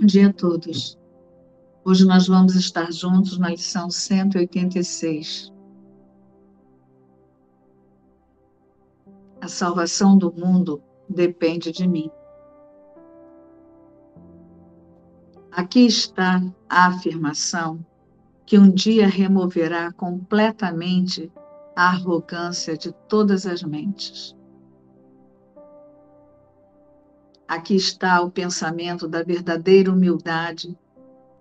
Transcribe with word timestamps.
Bom 0.00 0.06
dia 0.06 0.30
a 0.30 0.32
todos. 0.32 0.98
Hoje 1.84 2.06
nós 2.06 2.26
vamos 2.26 2.54
estar 2.54 2.90
juntos 2.90 3.36
na 3.36 3.50
lição 3.50 3.90
186. 3.90 5.52
A 9.42 9.46
salvação 9.46 10.16
do 10.16 10.32
mundo 10.32 10.82
depende 11.06 11.70
de 11.70 11.86
mim. 11.86 12.10
Aqui 15.52 15.84
está 15.84 16.42
a 16.66 16.86
afirmação 16.86 17.84
que 18.46 18.58
um 18.58 18.70
dia 18.70 19.06
removerá 19.06 19.92
completamente 19.92 21.30
a 21.76 21.90
arrogância 21.90 22.74
de 22.74 22.90
todas 23.06 23.44
as 23.44 23.62
mentes. 23.62 24.34
Aqui 27.50 27.74
está 27.74 28.22
o 28.22 28.30
pensamento 28.30 29.08
da 29.08 29.24
verdadeira 29.24 29.92
humildade, 29.92 30.78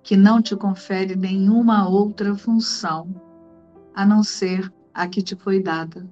que 0.02 0.18
não 0.18 0.42
te 0.42 0.56
confere 0.56 1.16
nenhuma 1.16 1.88
outra 1.88 2.36
função 2.36 3.14
a 3.94 4.04
não 4.08 4.24
ser 4.24 4.74
a 4.92 5.08
que 5.08 5.22
te 5.22 5.36
foi 5.36 5.62
dada. 5.62 6.10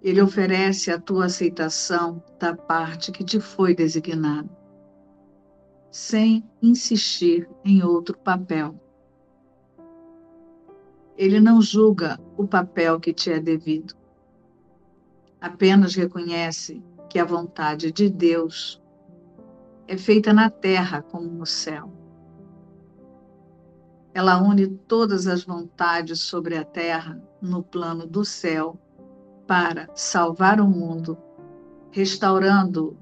Ele 0.00 0.22
oferece 0.22 0.90
a 0.90 0.98
tua 0.98 1.26
aceitação 1.26 2.24
da 2.40 2.56
parte 2.56 3.12
que 3.12 3.22
te 3.22 3.38
foi 3.38 3.74
designada, 3.74 4.48
sem 5.90 6.42
insistir 6.62 7.46
em 7.62 7.82
outro 7.82 8.16
papel. 8.16 8.74
Ele 11.14 11.38
não 11.40 11.60
julga 11.60 12.18
o 12.38 12.48
papel 12.48 12.98
que 12.98 13.12
te 13.12 13.30
é 13.30 13.38
devido, 13.38 13.94
apenas 15.38 15.94
reconhece 15.94 16.82
que 17.12 17.18
a 17.18 17.26
vontade 17.26 17.92
de 17.92 18.08
Deus 18.08 18.82
é 19.86 19.98
feita 19.98 20.32
na 20.32 20.48
terra 20.48 21.02
como 21.02 21.28
no 21.28 21.44
céu. 21.44 21.92
Ela 24.14 24.42
une 24.42 24.66
todas 24.66 25.26
as 25.26 25.44
vontades 25.44 26.20
sobre 26.20 26.56
a 26.56 26.64
terra 26.64 27.22
no 27.38 27.62
plano 27.62 28.06
do 28.06 28.24
céu 28.24 28.80
para 29.46 29.90
salvar 29.94 30.58
o 30.58 30.66
mundo, 30.66 31.18
restaurando 31.90 32.96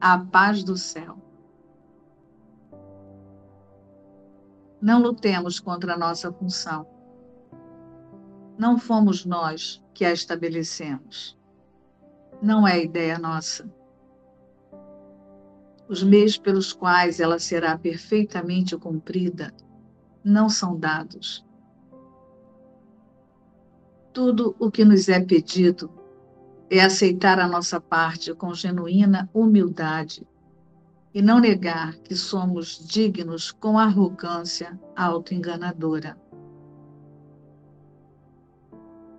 a 0.00 0.16
paz 0.16 0.62
do 0.62 0.76
céu. 0.76 1.18
Não 4.80 5.02
lutemos 5.02 5.58
contra 5.58 5.94
a 5.94 5.98
nossa 5.98 6.32
função. 6.32 6.86
Não 8.56 8.78
fomos 8.78 9.26
nós 9.26 9.82
que 9.92 10.04
a 10.04 10.12
estabelecemos 10.12 11.36
não 12.46 12.66
é 12.66 12.80
ideia 12.80 13.18
nossa. 13.18 13.68
Os 15.88 16.04
meios 16.04 16.38
pelos 16.38 16.72
quais 16.72 17.18
ela 17.18 17.40
será 17.40 17.76
perfeitamente 17.76 18.76
cumprida 18.76 19.52
não 20.22 20.48
são 20.48 20.78
dados. 20.78 21.44
Tudo 24.12 24.54
o 24.60 24.70
que 24.70 24.84
nos 24.84 25.08
é 25.08 25.20
pedido 25.20 25.90
é 26.70 26.80
aceitar 26.80 27.40
a 27.40 27.48
nossa 27.48 27.80
parte 27.80 28.32
com 28.32 28.54
genuína 28.54 29.28
humildade 29.34 30.24
e 31.12 31.20
não 31.20 31.40
negar 31.40 31.96
que 31.96 32.14
somos 32.14 32.78
dignos 32.86 33.50
com 33.50 33.76
arrogância 33.76 34.78
autoenganadora. 34.94 36.16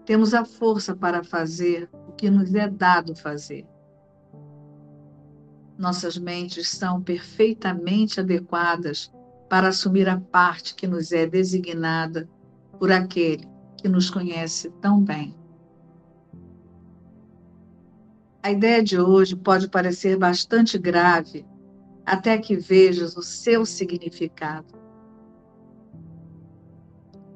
Temos 0.06 0.34
a 0.34 0.45
força 0.45 0.95
para 0.95 1.25
fazer 1.25 1.89
que 2.18 2.30
nos 2.30 2.54
é 2.56 2.68
dado 2.68 3.16
fazer. 3.16 3.66
Nossas 5.78 6.18
mentes 6.18 6.69
são 6.69 7.02
perfeitamente 7.02 8.19
adequadas 8.19 9.14
para 9.47 9.68
assumir 9.68 10.09
a 10.09 10.19
parte 10.19 10.74
que 10.75 10.88
nos 10.88 11.12
é 11.12 11.28
designada 11.28 12.28
por 12.80 12.91
aquele 12.91 13.47
que 13.78 13.88
nos 13.88 14.09
conhece 14.09 14.72
tão 14.81 15.03
bem. 15.03 15.36
A 18.41 18.52
ideia 18.52 18.81
de 18.81 19.00
hoje 19.00 19.36
pode 19.36 19.68
parecer 19.70 20.18
bastante 20.18 20.78
grave 20.78 21.46
até 22.06 22.38
que 22.38 22.56
vejas 22.56 23.18
o 23.18 23.22
seu 23.22 23.66
significado. 23.66 24.74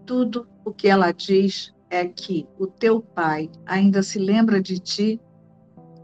Tudo 0.05 0.47
o 0.63 0.73
que 0.73 0.87
ela 0.87 1.11
diz 1.11 1.73
é 1.91 2.07
que 2.07 2.47
o 2.57 2.65
teu 2.65 3.01
Pai 3.01 3.51
ainda 3.65 4.01
se 4.01 4.17
lembra 4.17 4.61
de 4.61 4.79
ti 4.79 5.19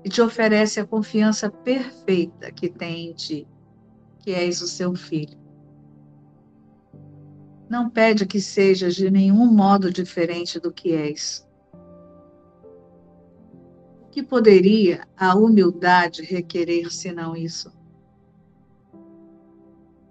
e 0.04 0.10
te 0.10 0.22
oferece 0.22 0.82
a 0.82 0.86
confiança 0.86 1.50
perfeita 1.50 2.52
que 2.52 2.70
tem 2.70 3.10
em 3.10 3.14
ti, 3.14 3.48
que 4.20 4.32
és 4.32 4.62
o 4.62 4.68
seu 4.68 4.94
filho. 4.94 5.40
Não 7.70 7.90
pede 7.90 8.26
que 8.26 8.42
sejas 8.42 8.96
de 8.96 9.10
nenhum 9.10 9.46
modo 9.46 9.90
diferente 9.90 10.60
do 10.60 10.74
que 10.74 10.92
és. 10.92 11.48
O 14.04 14.10
que 14.12 14.22
poderia 14.22 15.08
a 15.16 15.36
humildade 15.36 16.22
requerer 16.22 16.92
senão 16.92 17.36
isso? 17.36 17.72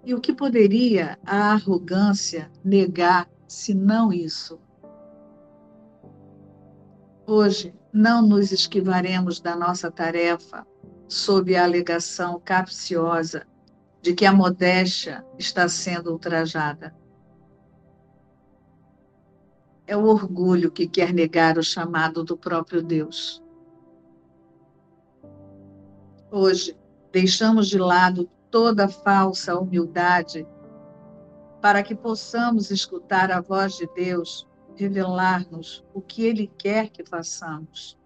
E 0.03 0.13
o 0.13 0.19
que 0.19 0.33
poderia 0.33 1.19
a 1.23 1.51
arrogância 1.51 2.49
negar 2.63 3.29
senão 3.47 4.11
isso? 4.11 4.59
Hoje, 7.29 7.75
não 7.91 8.21
nos 8.25 8.53
esquivaremos 8.53 9.41
da 9.41 9.53
nossa 9.53 9.91
tarefa 9.91 10.65
sob 11.09 11.53
a 11.57 11.65
alegação 11.65 12.39
capciosa 12.39 13.45
de 14.01 14.13
que 14.13 14.25
a 14.25 14.31
modéstia 14.31 15.25
está 15.37 15.67
sendo 15.67 16.13
ultrajada. 16.13 16.95
É 19.85 19.97
o 19.97 20.05
orgulho 20.05 20.71
que 20.71 20.87
quer 20.87 21.13
negar 21.13 21.57
o 21.57 21.63
chamado 21.63 22.23
do 22.23 22.37
próprio 22.37 22.81
Deus. 22.81 23.43
Hoje, 26.31 26.77
deixamos 27.11 27.67
de 27.67 27.77
lado 27.77 28.29
toda 28.49 28.87
falsa 28.87 29.59
humildade 29.59 30.47
para 31.61 31.83
que 31.83 31.93
possamos 31.93 32.71
escutar 32.71 33.29
a 33.33 33.41
voz 33.41 33.75
de 33.75 33.85
Deus 33.93 34.46
revelar-nos 34.77 35.83
o 35.93 36.01
que 36.01 36.23
Ele 36.23 36.47
quer 36.57 36.89
que 36.89 37.03
façamos. 37.03 37.97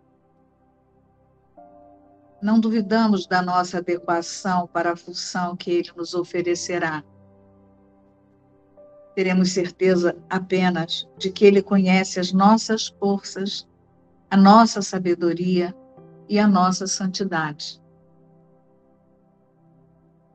Não 2.42 2.60
duvidamos 2.60 3.28
da 3.28 3.42
nossa 3.42 3.78
adequação 3.78 4.66
para 4.68 4.94
a 4.94 4.96
função 4.96 5.56
que 5.56 5.70
Ele 5.70 5.92
nos 5.96 6.14
oferecerá. 6.14 7.04
Teremos 9.14 9.52
certeza 9.52 10.18
apenas 10.30 11.08
de 11.18 11.30
que 11.30 11.46
Ele 11.46 11.62
conhece 11.62 12.20
as 12.20 12.32
nossas 12.32 12.88
forças, 12.88 13.68
a 14.30 14.38
nossa 14.38 14.82
sabedoria 14.82 15.76
e 16.28 16.40
a 16.40 16.48
nossa 16.48 16.88
santidade. 16.88 17.82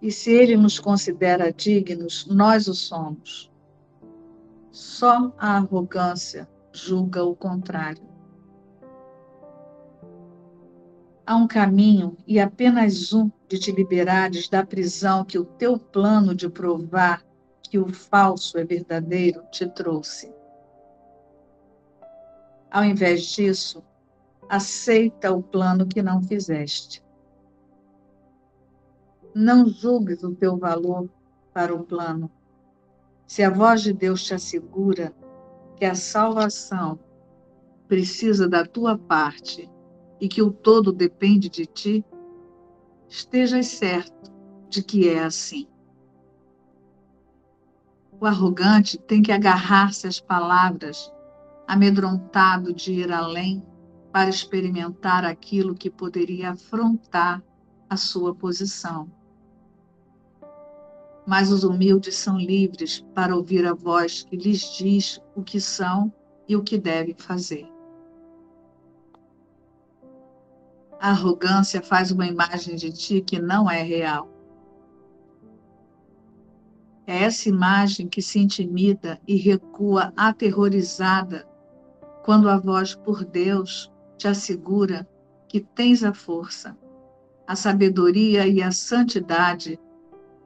E 0.00 0.12
se 0.12 0.30
Ele 0.30 0.56
nos 0.56 0.78
considera 0.78 1.50
dignos, 1.50 2.26
nós 2.26 2.68
o 2.68 2.74
somos. 2.74 3.50
Só 4.76 5.32
a 5.38 5.56
arrogância 5.56 6.46
julga 6.70 7.24
o 7.24 7.34
contrário. 7.34 8.06
Há 11.24 11.34
um 11.34 11.48
caminho 11.48 12.14
e 12.26 12.38
apenas 12.38 13.10
um 13.10 13.30
de 13.48 13.58
te 13.58 13.72
liberares 13.72 14.50
da 14.50 14.66
prisão 14.66 15.24
que 15.24 15.38
o 15.38 15.46
teu 15.46 15.78
plano 15.78 16.34
de 16.34 16.50
provar 16.50 17.24
que 17.62 17.78
o 17.78 17.90
falso 17.90 18.58
é 18.58 18.66
verdadeiro 18.66 19.42
te 19.50 19.66
trouxe. 19.66 20.30
Ao 22.70 22.84
invés 22.84 23.22
disso, 23.22 23.82
aceita 24.46 25.32
o 25.32 25.42
plano 25.42 25.86
que 25.86 26.02
não 26.02 26.20
fizeste. 26.20 27.02
Não 29.34 29.66
julgues 29.66 30.22
o 30.22 30.34
teu 30.34 30.58
valor 30.58 31.08
para 31.54 31.74
o 31.74 31.82
plano, 31.82 32.30
se 33.26 33.42
a 33.42 33.50
voz 33.50 33.82
de 33.82 33.92
Deus 33.92 34.24
te 34.24 34.34
assegura 34.34 35.14
que 35.76 35.84
a 35.84 35.94
salvação 35.94 36.98
precisa 37.88 38.48
da 38.48 38.64
tua 38.64 38.96
parte 38.96 39.70
e 40.20 40.28
que 40.28 40.42
o 40.42 40.50
todo 40.50 40.92
depende 40.92 41.48
de 41.48 41.66
ti, 41.66 42.04
estejas 43.08 43.66
certo 43.66 44.32
de 44.68 44.82
que 44.82 45.08
é 45.08 45.22
assim. 45.22 45.68
O 48.18 48.24
arrogante 48.24 48.98
tem 48.98 49.20
que 49.20 49.30
agarrar-se 49.30 50.06
às 50.06 50.18
palavras, 50.18 51.12
amedrontado 51.68 52.72
de 52.72 52.92
ir 52.92 53.12
além 53.12 53.62
para 54.10 54.30
experimentar 54.30 55.24
aquilo 55.24 55.74
que 55.74 55.90
poderia 55.90 56.52
afrontar 56.52 57.42
a 57.90 57.96
sua 57.96 58.34
posição 58.34 59.10
mas 61.26 61.50
os 61.50 61.64
humildes 61.64 62.14
são 62.14 62.38
livres 62.38 63.04
para 63.12 63.34
ouvir 63.34 63.66
a 63.66 63.74
voz 63.74 64.22
que 64.22 64.36
lhes 64.36 64.72
diz 64.76 65.20
o 65.34 65.42
que 65.42 65.60
são 65.60 66.12
e 66.48 66.54
o 66.54 66.62
que 66.62 66.78
devem 66.78 67.16
fazer. 67.18 67.66
A 71.00 71.10
arrogância 71.10 71.82
faz 71.82 72.10
uma 72.10 72.26
imagem 72.26 72.76
de 72.76 72.92
ti 72.92 73.20
que 73.20 73.40
não 73.40 73.68
é 73.68 73.82
real. 73.82 74.30
É 77.06 77.22
essa 77.22 77.48
imagem 77.48 78.08
que 78.08 78.22
se 78.22 78.38
intimida 78.38 79.20
e 79.26 79.36
recua 79.36 80.12
aterrorizada 80.16 81.46
quando 82.24 82.48
a 82.48 82.58
voz 82.58 82.94
por 82.94 83.24
Deus 83.24 83.92
te 84.16 84.26
assegura 84.26 85.08
que 85.48 85.60
tens 85.60 86.02
a 86.02 86.12
força, 86.12 86.76
a 87.46 87.54
sabedoria 87.54 88.46
e 88.46 88.60
a 88.60 88.72
santidade 88.72 89.78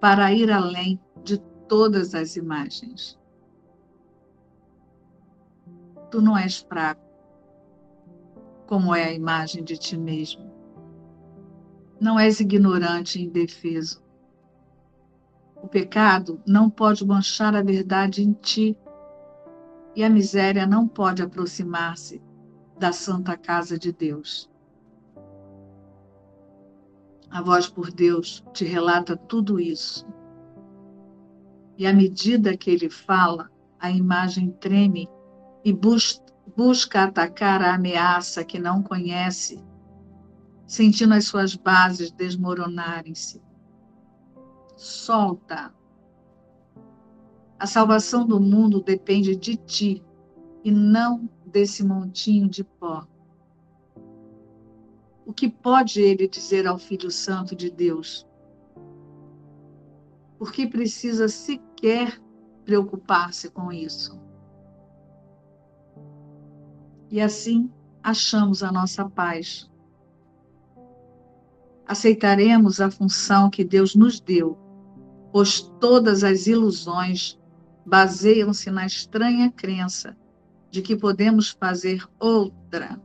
para 0.00 0.32
ir 0.32 0.50
além 0.50 0.98
de 1.22 1.38
todas 1.68 2.14
as 2.14 2.34
imagens. 2.34 3.18
Tu 6.10 6.20
não 6.20 6.36
és 6.36 6.58
fraco, 6.58 7.00
como 8.66 8.94
é 8.94 9.04
a 9.04 9.12
imagem 9.12 9.62
de 9.62 9.76
ti 9.76 9.96
mesmo. 9.96 10.50
Não 12.00 12.18
és 12.18 12.40
ignorante 12.40 13.20
e 13.20 13.24
indefeso. 13.24 14.02
O 15.62 15.68
pecado 15.68 16.40
não 16.46 16.70
pode 16.70 17.06
manchar 17.06 17.54
a 17.54 17.62
verdade 17.62 18.22
em 18.22 18.32
ti, 18.32 18.76
e 19.94 20.02
a 20.02 20.08
miséria 20.08 20.66
não 20.66 20.88
pode 20.88 21.22
aproximar-se 21.22 22.22
da 22.78 22.92
santa 22.92 23.36
casa 23.36 23.78
de 23.78 23.92
Deus. 23.92 24.49
A 27.30 27.40
voz 27.40 27.68
por 27.68 27.92
Deus 27.92 28.44
te 28.52 28.64
relata 28.64 29.16
tudo 29.16 29.60
isso. 29.60 30.06
E 31.78 31.86
à 31.86 31.92
medida 31.92 32.56
que 32.56 32.70
ele 32.70 32.90
fala, 32.90 33.50
a 33.78 33.90
imagem 33.90 34.50
treme 34.60 35.08
e 35.64 35.72
bus 35.72 36.20
busca 36.56 37.04
atacar 37.04 37.62
a 37.62 37.74
ameaça 37.74 38.44
que 38.44 38.58
não 38.58 38.82
conhece, 38.82 39.64
sentindo 40.66 41.14
as 41.14 41.26
suas 41.26 41.54
bases 41.54 42.10
desmoronarem-se. 42.10 43.40
Solta. 44.76 45.72
A 47.58 47.66
salvação 47.66 48.26
do 48.26 48.40
mundo 48.40 48.82
depende 48.82 49.36
de 49.36 49.56
ti 49.56 50.04
e 50.64 50.70
não 50.70 51.28
desse 51.46 51.84
montinho 51.84 52.48
de 52.48 52.64
pó. 52.64 53.06
O 55.30 55.32
que 55.32 55.48
pode 55.48 56.00
ele 56.00 56.26
dizer 56.26 56.66
ao 56.66 56.76
Filho 56.76 57.08
Santo 57.08 57.54
de 57.54 57.70
Deus? 57.70 58.26
Por 60.36 60.50
que 60.50 60.66
precisa 60.66 61.28
sequer 61.28 62.20
preocupar-se 62.64 63.48
com 63.48 63.70
isso? 63.70 64.20
E 67.08 67.20
assim 67.20 67.70
achamos 68.02 68.64
a 68.64 68.72
nossa 68.72 69.08
paz. 69.08 69.70
Aceitaremos 71.86 72.80
a 72.80 72.90
função 72.90 73.48
que 73.48 73.62
Deus 73.62 73.94
nos 73.94 74.18
deu, 74.18 74.58
pois 75.30 75.60
todas 75.78 76.24
as 76.24 76.48
ilusões 76.48 77.38
baseiam-se 77.86 78.68
na 78.68 78.84
estranha 78.84 79.48
crença 79.52 80.16
de 80.72 80.82
que 80.82 80.96
podemos 80.96 81.50
fazer 81.50 82.04
outra 82.18 83.00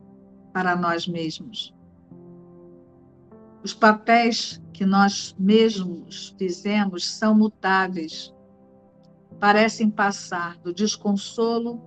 para 0.52 0.76
nós 0.76 1.08
mesmos. 1.08 1.75
Os 3.66 3.74
papéis 3.74 4.62
que 4.72 4.86
nós 4.86 5.36
mesmos 5.40 6.36
fizemos 6.38 7.04
são 7.04 7.34
mutáveis, 7.34 8.32
parecem 9.40 9.90
passar 9.90 10.56
do 10.58 10.72
desconsolo 10.72 11.82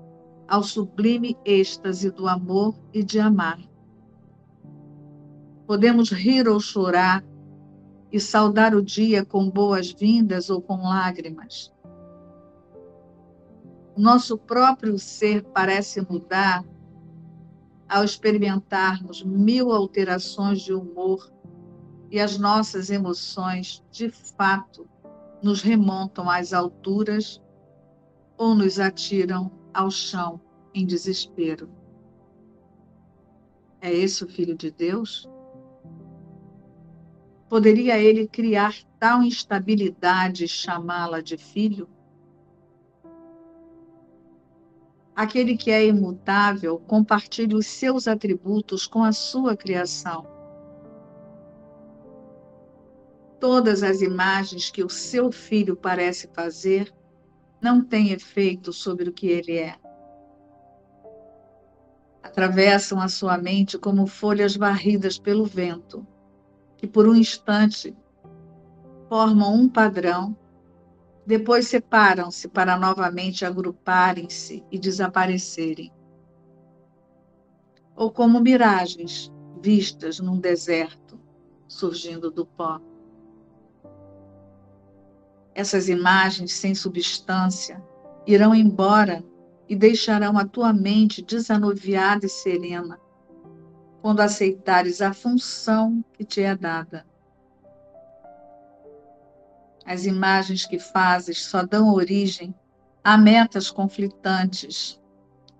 ao 0.49 0.65
sublime 0.65 1.39
êxtase 1.45 2.11
do 2.11 2.27
amor 2.27 2.75
e 2.93 3.05
de 3.05 3.21
amar. 3.21 3.61
Podemos 5.69 6.11
rir 6.11 6.49
ou 6.49 6.59
chorar 6.59 7.25
e 8.11 8.19
saudar 8.19 8.75
o 8.75 8.83
dia 8.83 9.25
com 9.25 9.49
boas-vindas 9.49 10.51
ou 10.51 10.61
com 10.61 10.79
lágrimas. 10.83 11.73
O 13.95 14.01
nosso 14.01 14.37
próprio 14.37 14.99
ser 14.99 15.45
parece 15.45 16.01
mudar 16.01 16.65
ao 17.89 18.03
experimentarmos 18.03 19.23
mil 19.23 19.71
alterações 19.71 20.61
de 20.61 20.75
humor 20.75 21.38
e 22.10 22.19
as 22.19 22.38
nossas 22.38 22.90
emoções, 22.90 23.84
de 23.90 24.10
fato, 24.10 24.88
nos 25.43 25.62
remontam 25.62 26.28
às 26.28 26.52
alturas 26.52 27.40
ou 28.37 28.55
nos 28.55 28.78
atiram 28.78 29.50
ao 29.75 29.90
chão 29.90 30.40
em 30.75 30.87
desespero. 30.87 31.69
É 33.81 33.93
esse 33.93 34.25
o 34.25 34.28
Filho 34.28 34.56
de 34.56 34.70
Deus? 34.70 35.28
Poderia 37.49 37.99
ele 37.99 38.26
criar 38.26 38.75
tal 38.99 39.22
instabilidade 39.22 40.44
e 40.44 40.49
chamá-la 40.49 41.20
de 41.20 41.37
filho? 41.37 41.88
Aquele 45.14 45.56
que 45.56 45.70
é 45.70 45.84
imutável 45.87 46.78
compartilha 46.78 47.56
os 47.56 47.66
seus 47.66 48.06
atributos 48.06 48.87
com 48.87 49.02
a 49.02 49.12
sua 49.12 49.56
criação. 49.56 50.38
Todas 53.40 53.82
as 53.82 54.00
imagens 54.00 54.70
que 54.70 54.82
o 54.82 54.88
seu 54.88 55.31
filho 55.31 55.76
parece 55.76 56.29
fazer 56.35 56.93
não 57.61 57.82
têm 57.82 58.11
efeito 58.11 58.73
sobre 58.73 59.08
o 59.08 59.12
que 59.12 59.29
ele 59.29 59.56
é. 59.56 59.76
Atravessam 62.23 63.00
a 63.00 63.08
sua 63.08 63.38
mente 63.38 63.79
como 63.79 64.06
folhas 64.06 64.56
varridas 64.56 65.19
pelo 65.19 65.44
vento 65.44 66.06
que 66.79 66.87
por 66.87 67.08
um 67.08 67.14
instante 67.14 67.94
formam 69.08 69.52
um 69.52 69.69
padrão, 69.69 70.37
depois 71.26 71.67
separam-se 71.69 72.49
para 72.49 72.79
novamente 72.79 73.44
agruparem-se 73.44 74.64
e 74.70 74.79
desaparecerem. 74.79 75.93
Ou 77.96 78.11
como 78.12 78.41
miragens 78.41 79.32
vistas 79.61 80.20
num 80.20 80.38
deserto 80.38 81.19
surgindo 81.67 82.31
do 82.31 82.46
pó. 82.46 82.81
Essas 85.58 85.88
imagens 85.88 86.52
sem 86.52 86.72
substância 86.72 87.82
irão 88.25 88.55
embora 88.55 89.25
e 89.69 89.75
deixarão 89.75 90.38
a 90.38 90.46
tua 90.46 90.72
mente 90.72 91.20
desanuviada 91.20 92.27
e 92.27 92.29
serena, 92.29 92.96
quando 94.00 94.20
aceitares 94.20 95.03
a 95.03 95.12
função 95.12 96.05
que 96.12 96.24
te 96.24 96.43
é 96.43 96.55
dada. 96.55 97.05
As 99.84 100.06
imagens 100.06 100.65
que 100.65 100.79
fazes 100.79 101.44
só 101.44 101.65
dão 101.65 101.93
origem 101.93 102.55
a 103.03 103.19
metas 103.19 103.69
conflitantes, 103.69 105.03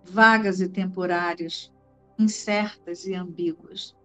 vagas 0.05 0.61
e 0.61 0.69
temporárias, 0.69 1.73
incertas 2.17 3.05
e 3.05 3.17
ambíguas. 3.17 3.97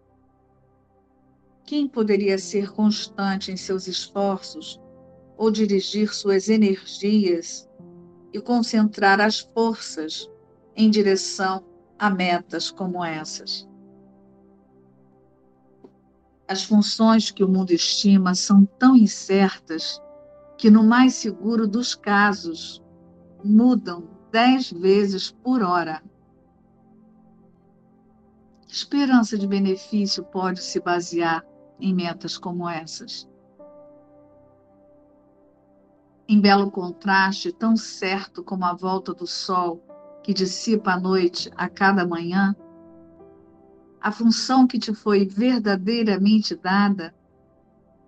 Quem 1.64 1.88
poderia 1.88 2.40
ser 2.40 2.72
constante 2.72 3.52
em 3.52 3.58
seus 3.58 3.86
esforços 3.86 4.82
ou 5.38 5.52
dirigir 5.52 6.14
suas 6.14 6.50
energias 6.50 7.70
e 8.32 8.40
concentrar 8.40 9.20
as 9.20 9.40
forças 9.40 10.30
em 10.76 10.90
direção 10.90 11.64
a 11.98 12.10
metas 12.10 12.72
como 12.72 13.04
essas? 13.04 13.68
As 16.48 16.64
funções 16.64 17.32
que 17.32 17.44
o 17.44 17.48
mundo 17.48 17.72
estima 17.72 18.36
são 18.36 18.66
tão 18.66 18.96
incertas 18.96 20.02
que, 20.58 20.70
no 20.70 20.84
mais 20.84 21.16
seguro 21.16 21.68
dos 21.68 21.96
casos, 21.96 22.84
mudam 23.44 24.08
dez 24.32 24.72
vezes 24.72 25.32
por 25.32 25.62
hora. 25.62 26.04
Esperança 28.68 29.38
de 29.38 29.48
benefício 29.48 30.24
pode 30.24 30.62
se 30.62 30.80
basear 30.80 31.46
em 31.80 31.94
metas 31.94 32.38
como 32.38 32.68
essas? 32.68 33.28
Em 36.28 36.40
belo 36.40 36.72
contraste, 36.72 37.52
tão 37.52 37.76
certo 37.76 38.44
como 38.44 38.64
a 38.66 38.74
volta 38.74 39.14
do 39.14 39.28
sol 39.28 39.84
que 40.24 40.34
dissipa 40.34 40.92
a 40.92 41.00
noite 41.00 41.52
a 41.56 41.68
cada 41.68 42.08
manhã, 42.08 42.56
a 44.00 44.12
função 44.12 44.66
que 44.66 44.80
te 44.80 44.94
foi 44.94 45.26
verdadeiramente 45.26 46.56
dada 46.56 47.14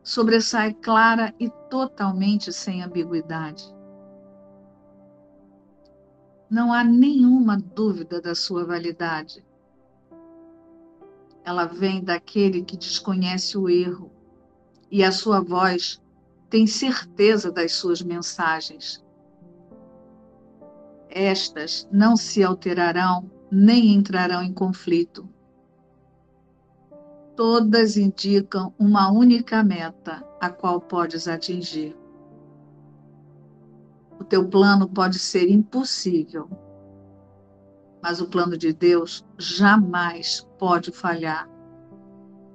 sobressai 0.04 0.74
clara 0.74 1.34
e 1.40 1.50
totalmente 1.70 2.54
sem 2.54 2.84
ambiguidade. 2.84 3.74
Não 6.50 6.72
há 6.72 6.84
nenhuma 6.84 7.58
dúvida 7.58 8.22
da 8.22 8.36
sua 8.36 8.66
validade. 8.66 9.44
Ela 11.44 11.66
vem 11.66 12.04
daquele 12.04 12.64
que 12.64 12.78
desconhece 12.78 13.58
o 13.58 13.68
erro 13.68 14.12
e 14.92 15.04
a 15.04 15.12
sua 15.12 15.42
voz 15.42 16.02
tem 16.56 16.66
certeza 16.66 17.52
das 17.52 17.74
suas 17.74 18.02
mensagens. 18.02 19.04
Estas 21.10 21.86
não 21.92 22.16
se 22.16 22.42
alterarão 22.42 23.30
nem 23.52 23.94
entrarão 23.94 24.42
em 24.42 24.54
conflito 24.54 25.28
todas 27.36 27.98
indicam 27.98 28.74
uma 28.80 29.12
única 29.12 29.62
meta, 29.62 30.26
a 30.40 30.50
qual 30.50 30.80
podes 30.80 31.28
atingir. 31.28 31.94
o 34.18 34.24
teu 34.24 34.48
plano 34.48 34.88
pode 34.88 35.20
ser 35.20 35.50
impossível, 35.50 36.50
mas 38.02 38.22
o 38.22 38.30
plano 38.30 38.58
de 38.58 38.72
Deus 38.72 39.26
jamais 39.38 40.48
pode 40.58 40.94
falhar, 40.94 41.50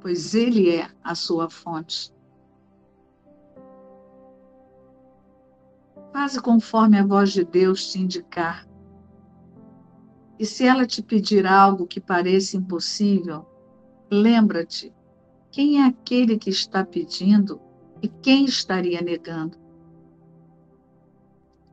pois 0.01 0.35
Ele 0.35 0.75
é 0.75 0.89
a 1.05 1.15
sua 1.15 1.51
fonte. 1.51 2.11
Faze 6.13 6.41
conforme 6.41 6.99
a 6.99 7.07
voz 7.07 7.33
de 7.33 7.45
Deus 7.45 7.91
te 7.91 8.01
indicar. 8.01 8.67
E 10.39 10.45
se 10.45 10.65
ela 10.65 10.87
te 10.87 11.03
pedir 11.03 11.47
algo 11.47 11.87
que 11.87 12.01
pareça 12.01 12.57
impossível, 12.57 13.47
lembra-te 14.11 14.93
quem 15.51 15.83
é 15.83 15.87
aquele 15.87 16.39
que 16.39 16.51
está 16.51 16.85
pedindo 16.85 17.61
e 18.03 18.09
quem 18.09 18.45
estaria 18.45 19.01
negando. 19.01 19.59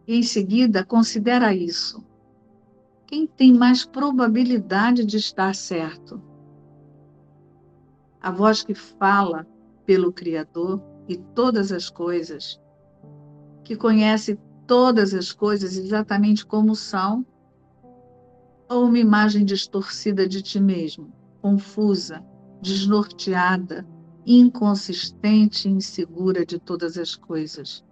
E 0.08 0.18
em 0.18 0.24
seguida, 0.24 0.86
considera 0.86 1.54
isso. 1.54 2.04
Quem 3.06 3.26
tem 3.26 3.54
mais 3.54 3.86
probabilidade 3.86 5.06
de 5.06 5.18
estar 5.18 5.56
certo? 5.56 6.22
A 8.22 8.32
voz 8.32 8.64
que 8.64 8.74
fala 8.74 9.48
pelo 9.86 10.12
Criador 10.12 10.82
e 11.08 11.18
todas 11.18 11.72
as 11.72 11.90
coisas, 11.90 12.60
que 13.68 13.76
conhece 13.76 14.40
todas 14.66 15.14
as 15.14 15.34
coisas 15.34 15.76
exatamente 15.76 16.46
como 16.46 16.74
são, 16.74 17.26
ou 18.70 18.86
uma 18.86 18.98
imagem 18.98 19.44
distorcida 19.44 20.26
de 20.26 20.42
ti 20.42 20.58
mesmo, 20.58 21.12
confusa, 21.42 22.24
desnorteada, 22.62 23.86
inconsistente 24.26 25.68
e 25.68 25.72
insegura 25.72 26.46
de 26.46 26.58
todas 26.58 26.98
as 26.98 27.14
coisas. 27.14 27.84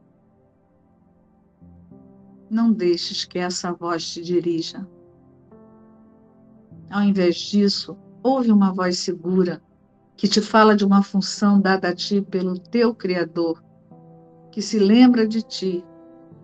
Não 2.49 2.71
deixes 2.71 3.25
que 3.25 3.37
essa 3.37 3.73
voz 3.73 4.09
te 4.09 4.21
dirija. 4.21 4.87
Ao 6.89 7.01
invés 7.01 7.35
disso, 7.35 7.97
ouve 8.23 8.49
uma 8.49 8.71
voz 8.71 8.99
segura 8.99 9.61
que 10.15 10.29
te 10.29 10.39
fala 10.39 10.73
de 10.73 10.85
uma 10.85 11.03
função 11.03 11.59
dada 11.59 11.89
a 11.89 11.93
ti 11.93 12.21
pelo 12.21 12.57
teu 12.57 12.95
Criador, 12.95 13.61
que 14.55 14.61
se 14.61 14.79
lembra 14.79 15.27
de 15.27 15.41
ti 15.41 15.83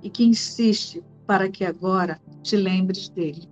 e 0.03 0.09
que 0.09 0.25
insiste 0.25 1.01
para 1.25 1.49
que 1.49 1.63
agora 1.63 2.19
te 2.43 2.57
lembres 2.57 3.07
dele. 3.07 3.47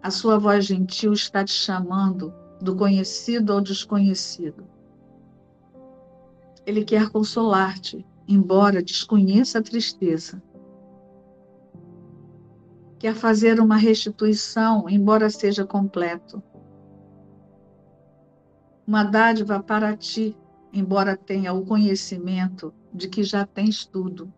A 0.00 0.08
sua 0.08 0.38
voz 0.38 0.66
gentil 0.66 1.12
está 1.12 1.44
te 1.44 1.50
chamando 1.50 2.32
do 2.62 2.76
conhecido 2.76 3.52
ao 3.52 3.60
desconhecido. 3.60 4.64
Ele 6.64 6.84
quer 6.84 7.08
consolar-te, 7.08 8.06
embora 8.28 8.80
desconheça 8.80 9.58
a 9.58 9.62
tristeza 9.62 10.40
quer 13.00 13.14
fazer 13.14 13.60
uma 13.60 13.76
restituição, 13.76 14.88
embora 14.88 15.30
seja 15.30 15.64
completo. 15.64 16.42
Uma 18.84 19.04
dádiva 19.04 19.62
para 19.62 19.96
ti, 19.96 20.36
embora 20.78 21.16
tenha 21.16 21.52
o 21.52 21.64
conhecimento 21.64 22.72
de 22.92 23.08
que 23.08 23.22
já 23.22 23.44
tens 23.44 23.84
tudo. 23.84 24.32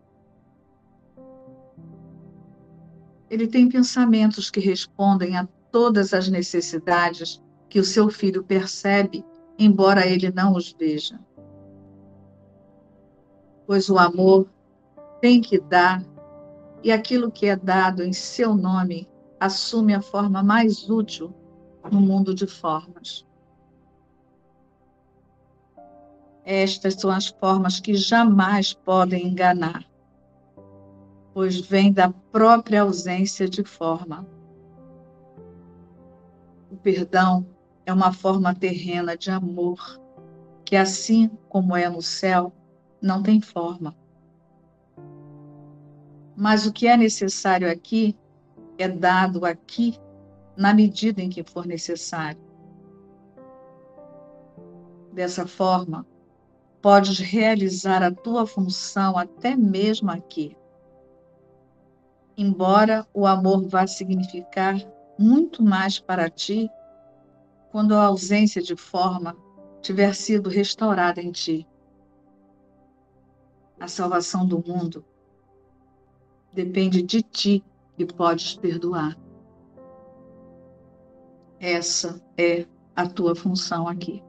Ele 3.29 3.47
tem 3.47 3.69
pensamentos 3.69 4.49
que 4.49 4.59
respondem 4.59 5.37
a 5.37 5.47
todas 5.71 6.13
as 6.13 6.27
necessidades 6.27 7.41
que 7.69 7.79
o 7.79 7.85
seu 7.85 8.09
filho 8.09 8.43
percebe, 8.43 9.23
embora 9.57 10.05
ele 10.05 10.31
não 10.31 10.53
os 10.55 10.73
veja. 10.73 11.19
Pois 13.65 13.89
o 13.89 13.97
amor 13.97 14.49
tem 15.21 15.39
que 15.39 15.59
dar 15.59 16.03
e 16.83 16.91
aquilo 16.91 17.31
que 17.31 17.45
é 17.45 17.55
dado 17.55 18.03
em 18.03 18.11
seu 18.11 18.55
nome 18.55 19.07
assume 19.39 19.93
a 19.93 20.01
forma 20.01 20.43
mais 20.43 20.89
útil 20.89 21.33
no 21.89 22.01
mundo 22.01 22.33
de 22.33 22.47
formas. 22.47 23.25
Estas 26.45 26.95
são 26.95 27.11
as 27.11 27.27
formas 27.27 27.79
que 27.79 27.93
jamais 27.93 28.73
podem 28.73 29.27
enganar, 29.27 29.85
pois 31.33 31.59
vêm 31.59 31.93
da 31.93 32.09
própria 32.31 32.81
ausência 32.81 33.47
de 33.47 33.63
forma. 33.63 34.27
O 36.71 36.77
perdão 36.77 37.45
é 37.85 37.93
uma 37.93 38.11
forma 38.11 38.55
terrena 38.55 39.15
de 39.15 39.29
amor, 39.29 39.99
que 40.65 40.75
assim 40.75 41.29
como 41.47 41.75
é 41.75 41.87
no 41.87 42.01
céu, 42.01 42.51
não 43.01 43.21
tem 43.21 43.39
forma. 43.39 43.95
Mas 46.35 46.65
o 46.65 46.73
que 46.73 46.87
é 46.87 46.97
necessário 46.97 47.69
aqui 47.69 48.17
é 48.77 48.87
dado 48.87 49.45
aqui 49.45 49.99
na 50.57 50.73
medida 50.73 51.21
em 51.21 51.29
que 51.29 51.43
for 51.43 51.67
necessário. 51.67 52.41
Dessa 55.13 55.45
forma, 55.45 56.05
podes 56.81 57.19
realizar 57.19 58.01
a 58.01 58.11
tua 58.11 58.45
função 58.45 59.17
até 59.17 59.55
mesmo 59.55 60.09
aqui. 60.09 60.57
Embora 62.37 63.07
o 63.13 63.27
amor 63.27 63.67
vá 63.67 63.85
significar 63.85 64.75
muito 65.17 65.61
mais 65.61 65.99
para 65.99 66.29
ti 66.29 66.69
quando 67.71 67.93
a 67.93 68.05
ausência 68.05 68.61
de 68.61 68.75
forma 68.75 69.37
tiver 69.81 70.13
sido 70.15 70.49
restaurada 70.49 71.21
em 71.21 71.31
ti. 71.31 71.67
A 73.79 73.87
salvação 73.87 74.45
do 74.45 74.63
mundo 74.65 75.05
depende 76.53 77.01
de 77.01 77.21
ti 77.21 77.63
e 77.97 78.05
podes 78.05 78.55
perdoar. 78.55 79.17
Essa 81.59 82.21
é 82.37 82.65
a 82.95 83.07
tua 83.07 83.35
função 83.35 83.87
aqui. 83.87 84.23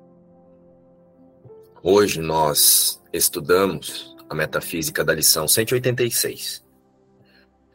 Hoje 1.85 2.21
nós 2.21 3.03
estudamos 3.13 4.15
a 4.31 4.37
metafísica 4.37 5.03
da 5.03 5.13
lição 5.13 5.49
186, 5.49 6.65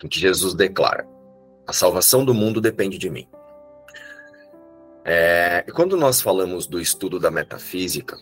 em 0.02 0.08
que 0.08 0.18
Jesus 0.18 0.54
declara: 0.54 1.06
a 1.68 1.74
salvação 1.74 2.24
do 2.24 2.34
mundo 2.34 2.62
depende 2.62 2.98
de 2.98 3.10
mim. 3.10 3.28
É, 5.04 5.66
quando 5.76 5.98
nós 5.98 6.22
falamos 6.22 6.68
do 6.68 6.80
estudo 6.80 7.20
da 7.20 7.30
metafísica, 7.30 8.18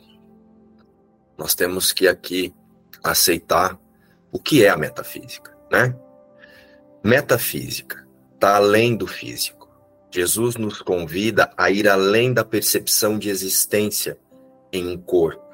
nós 1.38 1.54
temos 1.54 1.94
que 1.94 2.08
aqui 2.08 2.52
aceitar 3.04 3.80
o 4.32 4.40
que 4.40 4.66
é 4.66 4.70
a 4.70 4.78
metafísica, 4.78 5.56
né? 5.72 5.96
Metafísica 7.04 8.08
está 8.34 8.56
além 8.56 8.96
do 8.96 9.06
físico. 9.06 9.70
Jesus 10.10 10.56
nos 10.56 10.82
convida 10.82 11.54
a 11.56 11.70
ir 11.70 11.88
além 11.88 12.34
da 12.34 12.44
percepção 12.44 13.20
de 13.20 13.30
existência 13.30 14.18
em 14.74 14.88
um 14.88 14.98
corpo. 14.98 15.45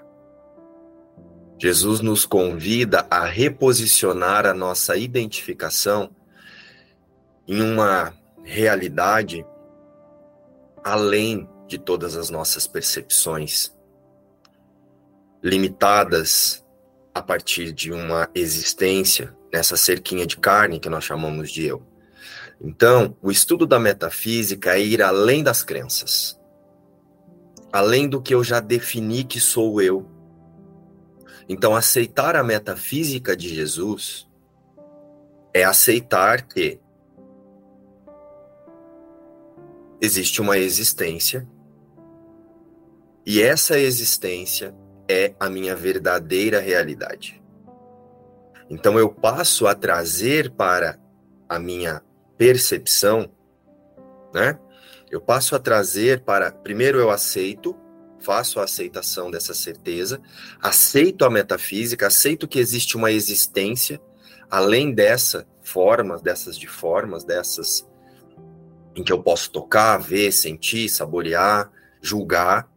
Jesus 1.61 1.99
nos 1.99 2.25
convida 2.25 3.05
a 3.07 3.23
reposicionar 3.23 4.47
a 4.47 4.53
nossa 4.53 4.97
identificação 4.97 6.09
em 7.47 7.61
uma 7.61 8.15
realidade 8.43 9.45
além 10.83 11.47
de 11.67 11.77
todas 11.77 12.17
as 12.17 12.31
nossas 12.31 12.65
percepções, 12.65 13.71
limitadas 15.43 16.65
a 17.13 17.21
partir 17.21 17.71
de 17.71 17.91
uma 17.91 18.27
existência 18.33 19.31
nessa 19.53 19.77
cerquinha 19.77 20.25
de 20.25 20.37
carne 20.37 20.79
que 20.79 20.89
nós 20.89 21.03
chamamos 21.03 21.51
de 21.51 21.67
eu. 21.67 21.85
Então, 22.59 23.15
o 23.21 23.29
estudo 23.29 23.67
da 23.67 23.79
metafísica 23.79 24.73
é 24.73 24.81
ir 24.81 25.03
além 25.03 25.43
das 25.43 25.61
crenças, 25.61 26.41
além 27.71 28.09
do 28.09 28.19
que 28.19 28.33
eu 28.33 28.43
já 28.43 28.59
defini 28.59 29.23
que 29.23 29.39
sou 29.39 29.79
eu. 29.79 30.20
Então, 31.51 31.75
aceitar 31.75 32.38
a 32.38 32.43
metafísica 32.46 33.36
de 33.36 33.53
Jesus 33.53 34.25
é 35.53 35.65
aceitar 35.65 36.43
que 36.43 36.79
existe 40.00 40.39
uma 40.39 40.58
existência 40.58 41.46
e 43.25 43.41
essa 43.41 43.77
existência 43.77 44.74
é 45.10 45.36
a 45.38 45.50
minha 45.50 45.75
verdadeira 45.75 46.62
realidade. 46.62 47.43
Então 48.70 48.98
eu 48.98 49.10
passo 49.10 49.67
a 49.67 49.75
trazer 49.75 50.51
para 50.51 50.98
a 51.50 51.60
minha 51.60 52.01
percepção, 52.38 53.29
né? 54.34 54.58
Eu 55.12 55.20
passo 55.20 55.53
a 55.53 55.60
trazer 55.60 56.22
para 56.22 56.50
primeiro 56.50 56.98
eu 56.98 57.10
aceito, 57.10 57.75
faço 58.21 58.59
a 58.59 58.63
aceitação 58.63 59.29
dessa 59.29 59.53
certeza, 59.53 60.21
aceito 60.61 61.25
a 61.25 61.29
metafísica, 61.29 62.07
aceito 62.07 62.47
que 62.47 62.59
existe 62.59 62.95
uma 62.95 63.11
existência 63.11 64.01
além 64.49 64.93
dessa 64.93 65.47
formas, 65.61 66.21
dessas 66.21 66.57
de 66.57 66.67
formas, 66.67 67.23
dessas 67.23 67.87
em 68.95 69.03
que 69.03 69.11
eu 69.11 69.23
posso 69.23 69.49
tocar, 69.51 69.97
ver, 69.97 70.31
sentir, 70.33 70.89
saborear, 70.89 71.71
julgar. 72.01 72.69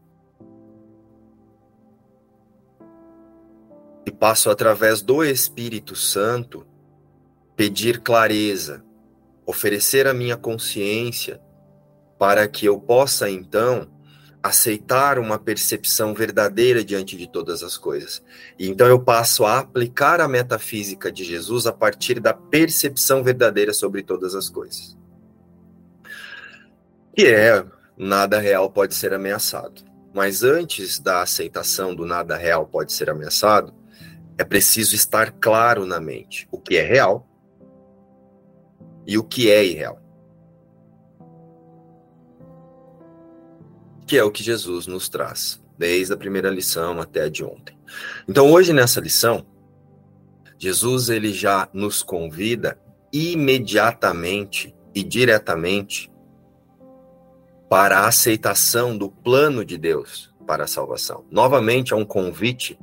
E 4.06 4.10
passo 4.12 4.48
através 4.48 5.02
do 5.02 5.24
Espírito 5.24 5.96
Santo 5.96 6.64
pedir 7.56 8.00
clareza, 8.00 8.84
oferecer 9.44 10.06
a 10.06 10.14
minha 10.14 10.36
consciência 10.36 11.40
para 12.18 12.46
que 12.46 12.66
eu 12.66 12.78
possa 12.78 13.28
então 13.28 13.90
aceitar 14.44 15.18
uma 15.18 15.38
percepção 15.38 16.12
verdadeira 16.12 16.84
diante 16.84 17.16
de 17.16 17.26
todas 17.26 17.62
as 17.62 17.78
coisas. 17.78 18.22
E 18.58 18.68
então 18.68 18.86
eu 18.86 19.00
passo 19.00 19.46
a 19.46 19.60
aplicar 19.60 20.20
a 20.20 20.28
metafísica 20.28 21.10
de 21.10 21.24
Jesus 21.24 21.66
a 21.66 21.72
partir 21.72 22.20
da 22.20 22.34
percepção 22.34 23.24
verdadeira 23.24 23.72
sobre 23.72 24.02
todas 24.02 24.34
as 24.34 24.50
coisas. 24.50 24.98
Que 27.16 27.26
é 27.26 27.64
nada 27.96 28.38
real 28.38 28.70
pode 28.70 28.94
ser 28.94 29.14
ameaçado. 29.14 29.82
Mas 30.12 30.42
antes 30.42 30.98
da 30.98 31.22
aceitação 31.22 31.94
do 31.94 32.04
nada 32.04 32.36
real 32.36 32.66
pode 32.66 32.92
ser 32.92 33.08
ameaçado, 33.08 33.72
é 34.36 34.44
preciso 34.44 34.94
estar 34.94 35.32
claro 35.32 35.86
na 35.86 35.98
mente 35.98 36.46
o 36.52 36.60
que 36.60 36.76
é 36.76 36.82
real 36.82 37.26
e 39.06 39.16
o 39.16 39.24
que 39.24 39.50
é 39.50 39.64
irreal. 39.64 40.03
Que 44.06 44.18
é 44.18 44.25
o 44.25 44.30
que 44.30 44.42
Jesus 44.42 44.87
nos 44.87 45.08
traz, 45.08 45.62
desde 45.78 46.12
a 46.12 46.16
primeira 46.16 46.50
lição 46.50 47.00
até 47.00 47.23
a 47.23 47.28
de 47.28 47.44
ontem. 47.44 47.76
Então, 48.28 48.50
hoje 48.52 48.73
nessa 48.73 49.00
lição, 49.00 49.46
Jesus 50.58 51.08
ele 51.08 51.32
já 51.32 51.68
nos 51.73 52.02
convida 52.02 52.78
imediatamente 53.12 54.75
e 54.94 55.02
diretamente 55.02 56.11
para 57.68 58.00
a 58.00 58.08
aceitação 58.08 58.96
do 58.96 59.11
plano 59.11 59.64
de 59.64 59.76
Deus 59.76 60.32
para 60.46 60.64
a 60.64 60.66
salvação. 60.68 61.25
Novamente 61.30 61.92
é 61.92 61.96
um 61.96 62.04
convite 62.04 62.78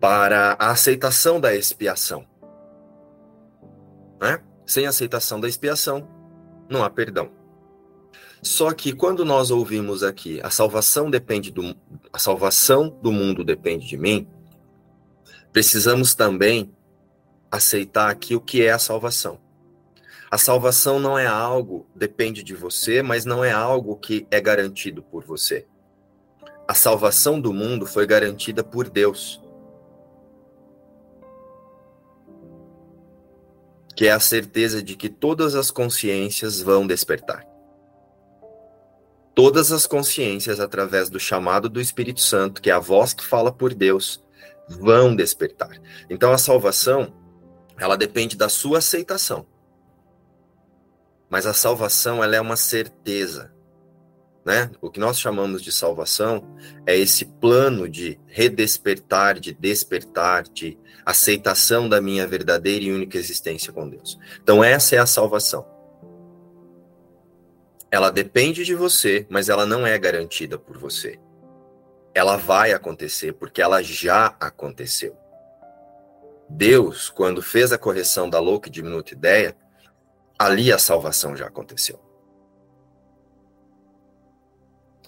para 0.00 0.56
a 0.58 0.70
aceitação 0.70 1.40
da 1.40 1.54
expiação. 1.54 2.26
Né? 4.20 4.40
Sem 4.66 4.86
aceitação 4.86 5.40
da 5.40 5.48
expiação, 5.48 6.08
não 6.68 6.82
há 6.82 6.90
perdão. 6.90 7.30
Só 8.46 8.72
que 8.72 8.92
quando 8.92 9.24
nós 9.24 9.50
ouvimos 9.50 10.04
aqui, 10.04 10.40
a 10.40 10.50
salvação 10.50 11.10
depende 11.10 11.50
do 11.50 11.76
a 12.12 12.18
salvação 12.18 12.96
do 13.02 13.10
mundo 13.10 13.42
depende 13.42 13.88
de 13.88 13.96
mim, 13.96 14.28
precisamos 15.52 16.14
também 16.14 16.72
aceitar 17.50 18.08
aqui 18.08 18.36
o 18.36 18.40
que 18.40 18.62
é 18.62 18.70
a 18.70 18.78
salvação. 18.78 19.40
A 20.30 20.38
salvação 20.38 21.00
não 21.00 21.18
é 21.18 21.26
algo 21.26 21.88
depende 21.92 22.44
de 22.44 22.54
você, 22.54 23.02
mas 23.02 23.24
não 23.24 23.44
é 23.44 23.50
algo 23.50 23.96
que 23.96 24.28
é 24.30 24.40
garantido 24.40 25.02
por 25.02 25.24
você. 25.24 25.66
A 26.68 26.74
salvação 26.74 27.40
do 27.40 27.52
mundo 27.52 27.84
foi 27.84 28.06
garantida 28.06 28.62
por 28.62 28.88
Deus. 28.88 29.42
que 33.96 34.06
é 34.06 34.12
a 34.12 34.20
certeza 34.20 34.82
de 34.82 34.94
que 34.94 35.08
todas 35.08 35.54
as 35.54 35.70
consciências 35.70 36.60
vão 36.60 36.86
despertar. 36.86 37.45
Todas 39.36 39.70
as 39.70 39.86
consciências, 39.86 40.60
através 40.60 41.10
do 41.10 41.20
chamado 41.20 41.68
do 41.68 41.78
Espírito 41.78 42.22
Santo, 42.22 42.62
que 42.62 42.70
é 42.70 42.72
a 42.72 42.78
voz 42.78 43.12
que 43.12 43.22
fala 43.22 43.52
por 43.52 43.74
Deus, 43.74 44.24
vão 44.66 45.14
despertar. 45.14 45.78
Então 46.08 46.32
a 46.32 46.38
salvação, 46.38 47.12
ela 47.78 47.98
depende 47.98 48.34
da 48.34 48.48
sua 48.48 48.78
aceitação. 48.78 49.46
Mas 51.28 51.44
a 51.44 51.52
salvação, 51.52 52.24
ela 52.24 52.34
é 52.34 52.40
uma 52.40 52.56
certeza. 52.56 53.52
Né? 54.42 54.70
O 54.80 54.90
que 54.90 54.98
nós 54.98 55.20
chamamos 55.20 55.60
de 55.60 55.70
salvação 55.70 56.56
é 56.86 56.96
esse 56.96 57.26
plano 57.26 57.86
de 57.90 58.18
redespertar, 58.28 59.38
de 59.38 59.52
despertar, 59.52 60.44
de 60.44 60.78
aceitação 61.04 61.90
da 61.90 62.00
minha 62.00 62.26
verdadeira 62.26 62.86
e 62.86 62.90
única 62.90 63.18
existência 63.18 63.70
com 63.70 63.86
Deus. 63.86 64.18
Então, 64.42 64.64
essa 64.64 64.96
é 64.96 64.98
a 64.98 65.04
salvação. 65.04 65.75
Ela 67.90 68.10
depende 68.10 68.64
de 68.64 68.74
você, 68.74 69.26
mas 69.28 69.48
ela 69.48 69.64
não 69.64 69.86
é 69.86 69.98
garantida 69.98 70.58
por 70.58 70.76
você. 70.76 71.18
Ela 72.14 72.36
vai 72.36 72.72
acontecer, 72.72 73.32
porque 73.34 73.62
ela 73.62 73.82
já 73.82 74.34
aconteceu. 74.40 75.16
Deus, 76.48 77.08
quando 77.10 77.42
fez 77.42 77.72
a 77.72 77.78
correção 77.78 78.30
da 78.30 78.38
louca 78.38 78.68
e 78.68 78.72
diminuta 78.72 79.12
ideia, 79.12 79.56
ali 80.38 80.72
a 80.72 80.78
salvação 80.78 81.36
já 81.36 81.46
aconteceu. 81.46 82.00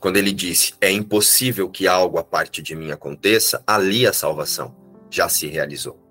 Quando 0.01 0.17
ele 0.17 0.33
disse, 0.33 0.75
é 0.81 0.91
impossível 0.91 1.69
que 1.69 1.89
algo 1.89 2.19
a 2.19 2.25
parte 2.25 2.63
de 2.63 2.75
mim 2.75 2.93
aconteça, 2.93 3.63
ali 3.67 4.07
a 4.07 4.13
salvação 4.13 4.75
já 5.11 5.29
se 5.29 5.49
realizou. 5.49 6.08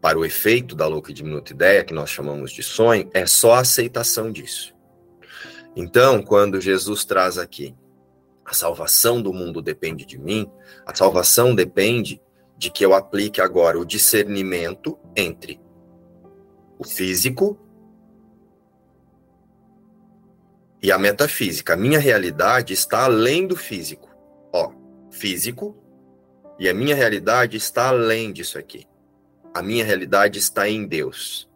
Para 0.00 0.18
o 0.18 0.24
efeito 0.24 0.74
da 0.74 0.86
louca 0.86 1.10
e 1.10 1.14
diminuta 1.14 1.52
ideia, 1.52 1.84
que 1.84 1.92
nós 1.92 2.10
chamamos 2.10 2.52
de 2.52 2.62
sonho, 2.62 3.10
é 3.12 3.26
só 3.26 3.54
a 3.54 3.60
aceitação 3.60 4.30
disso. 4.30 4.74
Então, 5.74 6.22
quando 6.22 6.60
Jesus 6.60 7.04
traz 7.04 7.38
aqui, 7.38 7.74
a 8.44 8.54
salvação 8.54 9.20
do 9.20 9.32
mundo 9.32 9.60
depende 9.60 10.06
de 10.06 10.18
mim, 10.18 10.50
a 10.86 10.94
salvação 10.94 11.54
depende 11.54 12.20
de 12.56 12.70
que 12.70 12.84
eu 12.84 12.94
aplique 12.94 13.40
agora 13.40 13.78
o 13.78 13.84
discernimento 13.84 14.98
entre 15.14 15.60
o 16.78 16.84
físico 16.84 17.58
e 20.82 20.90
a 20.90 20.98
metafísica. 20.98 21.74
A 21.74 21.76
minha 21.76 21.98
realidade 21.98 22.72
está 22.72 23.04
além 23.04 23.46
do 23.46 23.54
físico. 23.54 24.08
Ó, 24.52 24.72
físico 25.10 25.76
e 26.58 26.68
a 26.68 26.74
minha 26.74 26.94
realidade 26.94 27.56
está 27.56 27.88
além 27.88 28.32
disso 28.32 28.58
aqui. 28.58 28.87
A 29.58 29.62
minha 29.62 29.84
realidade 29.84 30.38
está 30.38 30.68
em 30.68 30.86
Deus. 30.86 31.50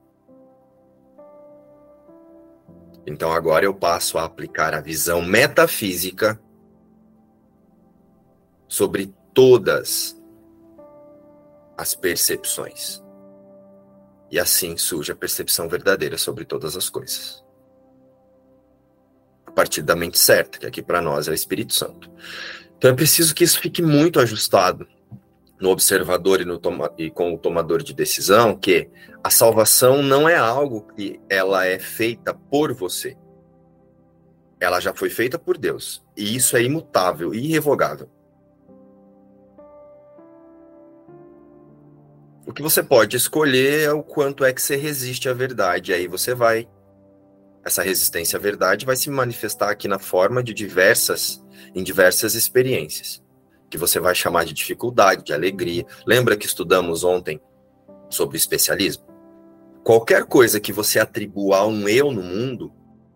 Então 3.07 3.31
agora 3.33 3.65
eu 3.65 3.73
passo 3.73 4.19
a 4.19 4.25
aplicar 4.25 4.75
a 4.75 4.81
visão 4.81 5.23
metafísica 5.23 6.43
sobre 8.67 9.15
todas 9.33 10.21
as 11.79 11.95
percepções. 11.95 13.01
E 14.33 14.37
assim 14.37 14.77
surge 14.77 15.13
a 15.13 15.17
percepção 15.17 15.69
verdadeira 15.69 16.19
sobre 16.19 16.45
todas 16.45 16.77
as 16.77 16.91
coisas. 16.91 17.45
A 19.47 19.53
partir 19.53 19.81
da 19.83 19.95
mente 19.95 20.19
certa, 20.19 20.59
que 20.59 20.67
aqui 20.67 20.83
para 20.83 21.01
nós 21.01 21.29
é 21.29 21.31
o 21.31 21.35
Espírito 21.35 21.73
Santo. 21.73 22.11
Então 22.77 22.91
é 22.91 22.95
preciso 22.95 23.33
que 23.33 23.45
isso 23.45 23.61
fique 23.61 23.81
muito 23.81 24.19
ajustado 24.19 24.89
no 25.63 25.71
observador 25.71 26.41
e, 26.41 26.45
no 26.45 26.59
toma, 26.59 26.93
e 26.99 27.09
com 27.09 27.33
o 27.33 27.39
tomador 27.39 27.85
de 27.85 27.95
decisão, 27.95 28.57
que 28.57 28.91
a 29.23 29.31
salvação 29.31 30.03
não 30.03 30.29
é 30.29 30.37
algo 30.37 30.89
que 30.97 31.21
ela 31.31 31.65
é 31.65 31.79
feita 31.79 32.35
por 32.35 32.75
você. 32.75 33.17
Ela 34.59 34.81
já 34.81 34.93
foi 34.93 35.09
feita 35.09 35.39
por 35.39 35.57
Deus. 35.57 36.05
E 36.17 36.35
isso 36.35 36.57
é 36.57 36.63
imutável 36.63 37.33
e 37.33 37.47
irrevogável. 37.47 38.11
O 42.45 42.53
que 42.53 42.61
você 42.61 42.83
pode 42.83 43.17
escolher 43.17 43.85
é 43.85 43.93
o 43.93 44.03
quanto 44.03 44.45
é 44.45 44.53
que 44.53 44.61
você 44.61 44.75
resiste 44.75 45.29
à 45.29 45.33
verdade. 45.33 45.93
Aí 45.93 46.09
você 46.09 46.35
vai. 46.35 46.69
Essa 47.65 47.83
resistência 47.83 48.37
à 48.37 48.43
verdade 48.43 48.85
vai 48.85 48.97
se 48.97 49.09
manifestar 49.09 49.71
aqui 49.71 49.87
na 49.87 50.01
forma 50.01 50.43
de 50.43 50.53
diversas 50.53 51.41
em 51.73 51.85
diversas 51.85 52.35
experiências, 52.35 53.23
que 53.73 53.79
você 53.79 53.99
vai 53.99 54.15
chamar 54.15 54.45
de 54.45 54.53
dificuldade, 54.53 55.25
de 55.25 55.33
alegria. 55.33 55.87
Lembra 56.07 56.37
que 56.37 56.45
estudamos 56.45 57.05
ontem 57.05 57.41
sobre 58.11 58.37
o 58.37 58.39
especialismo? 58.39 59.03
Qualquer 59.83 60.25
coisa 60.25 60.61
que 60.61 60.75
você 60.75 60.99
atribua 61.01 61.57
a 61.57 61.67
um 61.67 61.89
eu 61.89 62.13
no 62.13 62.23
mundo, 62.23 62.71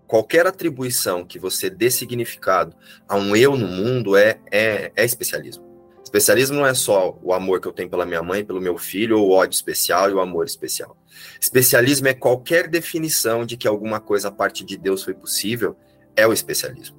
qualquer 0.07 0.47
atribuição 0.47 1.27
que 1.27 1.39
você 1.39 1.69
dê 1.69 1.91
significado 1.91 2.75
a 3.07 3.17
um 3.17 3.37
eu 3.37 3.55
no 3.55 3.69
mundo 3.69 4.17
é, 4.17 4.41
é, 4.51 4.91
é 4.97 5.05
especialismo. 5.05 5.63
Especialismo 6.03 6.57
não 6.57 6.67
é 6.67 6.73
só 6.73 7.19
o 7.23 7.35
amor 7.35 7.61
que 7.61 7.69
eu 7.69 7.73
tenho 7.73 7.91
pela 7.91 8.07
minha 8.07 8.23
mãe, 8.23 8.43
pelo 8.43 8.61
meu 8.61 8.79
filho, 8.79 9.19
ou 9.19 9.29
o 9.29 9.33
ódio 9.33 9.57
especial 9.57 10.09
e 10.09 10.15
o 10.15 10.21
amor 10.21 10.47
especial. 10.47 10.97
Especialismo 11.39 12.09
é 12.09 12.15
qualquer 12.15 12.67
definição 12.67 13.45
de 13.45 13.59
que 13.59 13.69
alguma 13.69 14.01
coisa 14.01 14.29
a 14.29 14.33
parte 14.33 14.65
de 14.65 14.79
Deus 14.79 15.03
foi 15.03 15.13
possível, 15.13 15.77
é 16.17 16.27
o 16.27 16.33
especialismo. 16.33 16.96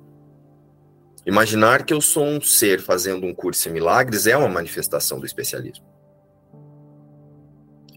Imaginar 1.27 1.83
que 1.83 1.93
eu 1.93 1.99
sou 1.99 2.23
um 2.23 2.39
ser 2.39 2.79
fazendo 2.79 3.25
um 3.25 3.33
curso 3.33 3.67
em 3.67 3.73
milagres 3.73 4.27
é 4.27 4.37
uma 4.37 4.47
manifestação 4.47 5.19
do 5.19 5.25
especialismo. 5.25 5.85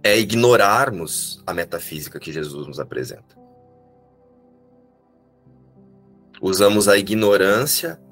É 0.03 0.19
ignorarmos 0.19 1.41
a 1.47 1.55
metafísica 1.55 2.19
que 2.19 2.33
Jesus 2.33 2.67
nos 2.67 2.81
apresenta. 2.81 3.39
Usamos 6.43 6.89
a 6.89 6.99
ignorância. 6.99 8.03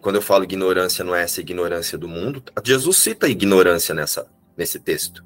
Quando 0.00 0.16
eu 0.16 0.22
falo 0.22 0.44
ignorância, 0.44 1.04
não 1.04 1.12
é 1.12 1.24
essa 1.24 1.40
ignorância 1.40 1.98
do 1.98 2.06
mundo. 2.06 2.40
Jesus 2.62 2.96
cita 2.98 3.28
ignorância 3.28 3.92
nessa, 3.92 4.30
nesse 4.56 4.78
texto. 4.78 5.24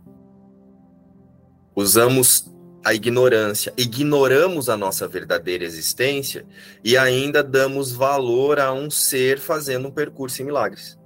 Usamos 1.77 2.51
a 2.85 2.95
ignorância, 2.95 3.73
ignoramos 3.77 4.69
a 4.69 4.77
nossa 4.77 5.07
verdadeira 5.07 5.65
existência 5.65 6.47
e 6.83 6.97
ainda 6.97 7.43
damos 7.43 7.93
valor 7.93 8.59
a 8.59 8.73
um 8.73 8.91
ser 8.91 9.39
fazendo 9.39 9.89
um 9.89 9.91
percurso 9.91 10.41
em 10.41 10.47
milagres. 10.47 10.99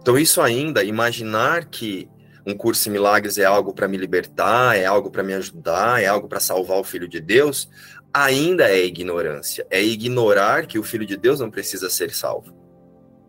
Então, 0.00 0.18
isso 0.18 0.40
ainda, 0.40 0.84
imaginar 0.84 1.66
que 1.66 2.08
um 2.46 2.54
curso 2.54 2.88
em 2.88 2.92
milagres 2.92 3.38
é 3.38 3.44
algo 3.44 3.72
para 3.72 3.88
me 3.88 3.96
libertar, 3.96 4.76
é 4.76 4.86
algo 4.86 5.10
para 5.10 5.22
me 5.22 5.34
ajudar, 5.34 6.02
é 6.02 6.06
algo 6.06 6.28
para 6.28 6.40
salvar 6.40 6.78
o 6.78 6.84
filho 6.84 7.06
de 7.06 7.20
Deus, 7.20 7.68
ainda 8.12 8.68
é 8.68 8.84
ignorância. 8.84 9.66
É 9.70 9.82
ignorar 9.82 10.66
que 10.66 10.78
o 10.78 10.82
filho 10.82 11.06
de 11.06 11.16
Deus 11.16 11.40
não 11.40 11.50
precisa 11.50 11.88
ser 11.88 12.12
salvo. 12.12 12.54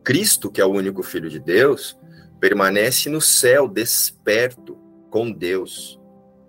Cristo, 0.03 0.49
que 0.49 0.61
é 0.61 0.65
o 0.65 0.71
único 0.71 1.03
filho 1.03 1.29
de 1.29 1.39
Deus, 1.39 1.97
permanece 2.39 3.09
no 3.09 3.21
céu, 3.21 3.67
desperto 3.67 4.77
com 5.09 5.31
Deus, 5.31 6.00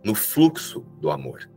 no 0.05 0.15
fluxo 0.15 0.81
do 1.01 1.11
amor. 1.11 1.49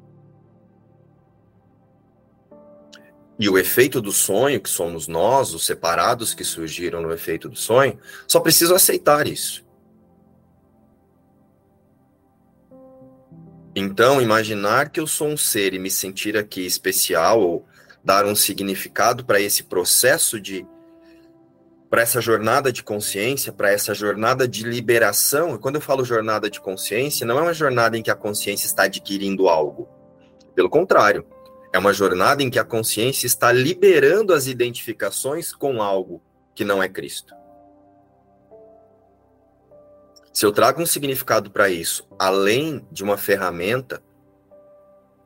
E 3.38 3.50
o 3.50 3.58
efeito 3.58 4.02
do 4.02 4.12
sonho, 4.12 4.62
que 4.62 4.70
somos 4.70 5.08
nós, 5.08 5.54
os 5.54 5.66
separados 5.66 6.34
que 6.34 6.44
surgiram 6.44 7.02
no 7.02 7.12
efeito 7.12 7.50
do 7.50 7.56
sonho, 7.56 8.00
só 8.28 8.40
preciso 8.40 8.74
aceitar 8.74 9.28
isso. 9.28 9.66
Então, 13.76 14.22
imaginar 14.22 14.90
que 14.90 15.02
eu 15.02 15.06
sou 15.06 15.28
um 15.28 15.36
ser 15.36 15.74
e 15.74 15.80
me 15.80 15.92
sentir 15.92 16.38
aqui 16.38 16.66
especial, 16.66 17.42
ou 17.42 17.68
dar 18.02 18.26
um 18.26 18.34
significado 18.34 19.26
para 19.26 19.42
esse 19.42 19.64
processo 19.64 20.40
de. 20.40 20.66
Para 21.90 22.02
essa 22.02 22.20
jornada 22.20 22.72
de 22.72 22.84
consciência, 22.84 23.54
para 23.54 23.72
essa 23.72 23.94
jornada 23.94 24.48
de 24.48 24.64
liberação. 24.64 25.56
E 25.56 25.60
quando 25.60 25.76
eu 25.76 25.82
falo 25.82 26.04
jornada 26.04 26.50
de 26.50 26.60
consciência, 26.60 27.26
não 27.26 27.38
é 27.38 27.42
uma 27.42 27.54
jornada 27.54 27.98
em 27.98 28.02
que 28.02 28.12
a 28.12 28.16
consciência 28.16 28.66
está 28.66 28.84
adquirindo 28.84 29.48
algo. 29.48 29.88
Pelo 30.56 30.70
contrário, 30.70 31.26
é 31.74 31.78
uma 31.78 31.94
jornada 31.94 32.42
em 32.42 32.50
que 32.50 32.60
a 32.60 32.64
consciência 32.64 33.28
está 33.28 33.52
liberando 33.52 34.34
as 34.34 34.48
identificações 34.48 35.54
com 35.54 35.82
algo 35.82 36.22
que 36.54 36.64
não 36.64 36.82
é 36.82 36.88
Cristo. 36.88 37.34
Se 40.34 40.46
eu 40.46 40.52
trago 40.52 40.82
um 40.82 40.86
significado 40.86 41.50
para 41.50 41.70
isso, 41.70 42.08
além 42.20 42.86
de 42.92 43.04
uma 43.04 43.18
ferramenta, 43.18 44.02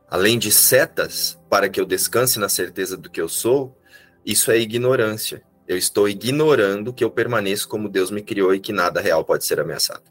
além 0.08 0.38
de 0.38 0.52
setas 0.52 1.36
para 1.48 1.68
que 1.68 1.80
eu 1.80 1.86
descanse 1.86 2.38
na 2.38 2.48
certeza 2.48 2.96
do 2.96 3.10
que 3.10 3.20
eu 3.20 3.28
sou, 3.28 3.76
isso 4.24 4.50
é 4.50 4.58
ignorância. 4.58 5.42
Eu 5.70 5.76
estou 5.76 6.08
ignorando 6.08 6.92
que 6.92 7.04
eu 7.04 7.08
permaneço 7.08 7.68
como 7.68 7.88
Deus 7.88 8.10
me 8.10 8.20
criou 8.20 8.52
e 8.52 8.58
que 8.58 8.72
nada 8.72 9.00
real 9.00 9.24
pode 9.24 9.44
ser 9.44 9.60
ameaçado. 9.60 10.02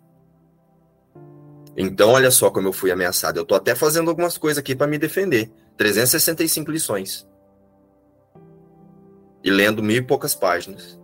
Então, 1.75 2.11
olha 2.11 2.31
só 2.31 2.49
como 2.49 2.69
eu 2.69 2.71
fui 2.71 2.93
ameaçado. 2.93 3.35
Eu 3.35 3.43
estou 3.43 3.57
até 3.57 3.75
fazendo 3.75 4.09
algumas 4.09 4.37
coisas 4.37 4.57
aqui 4.57 4.73
para 4.73 4.87
me 4.87 4.97
defender. 4.97 5.51
365 5.75 6.71
lições. 6.71 7.27
E 9.43 9.51
lendo 9.51 9.83
mil 9.83 9.97
e 9.97 10.01
poucas 10.01 10.33
páginas. 10.33 10.97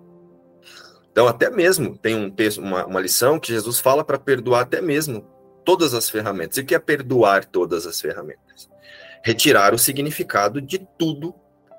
Então, 1.11 1.27
até 1.27 1.49
mesmo 1.49 1.97
tem 1.97 2.15
um, 2.15 2.33
uma, 2.59 2.85
uma 2.85 3.01
lição 3.01 3.37
que 3.37 3.51
Jesus 3.51 3.77
fala 3.79 4.05
para 4.05 4.17
perdoar 4.17 4.61
até 4.61 4.81
mesmo 4.81 5.27
todas 5.65 5.93
as 5.93 6.09
ferramentas. 6.09 6.55
E 6.55 6.61
o 6.61 6.65
que 6.65 6.75
é 6.75 6.79
perdoar 6.79 7.43
todas 7.43 7.85
as 7.85 7.99
ferramentas? 7.99 8.69
Retirar 9.21 9.73
o 9.73 9.77
significado 9.77 10.61
de 10.61 10.79
tudo 10.97 11.35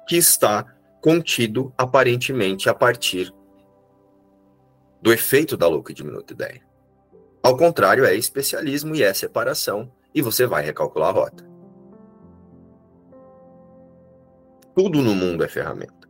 que 0.07 0.19
está 0.19 0.76
contido 1.01 1.73
aparentemente 1.77 2.69
a 2.69 2.75
partir 2.75 3.33
do 5.01 5.13
efeito 5.13 5.57
da 5.57 5.69
louca 5.69 5.93
e 5.93 5.95
diminuta 5.95 6.33
ideia. 6.33 6.61
Ao 7.43 7.57
contrário, 7.57 8.05
é 8.05 8.15
especialismo 8.15 8.95
e 8.95 9.03
é 9.03 9.15
separação, 9.15 9.93
e 10.15 10.21
você 10.21 10.47
vai 10.47 10.65
recalcular 10.65 11.11
a 11.11 11.13
rota. 11.13 11.47
Tudo 14.75 15.01
no 15.01 15.15
mundo 15.15 15.45
é 15.45 15.49
ferramenta. 15.49 16.09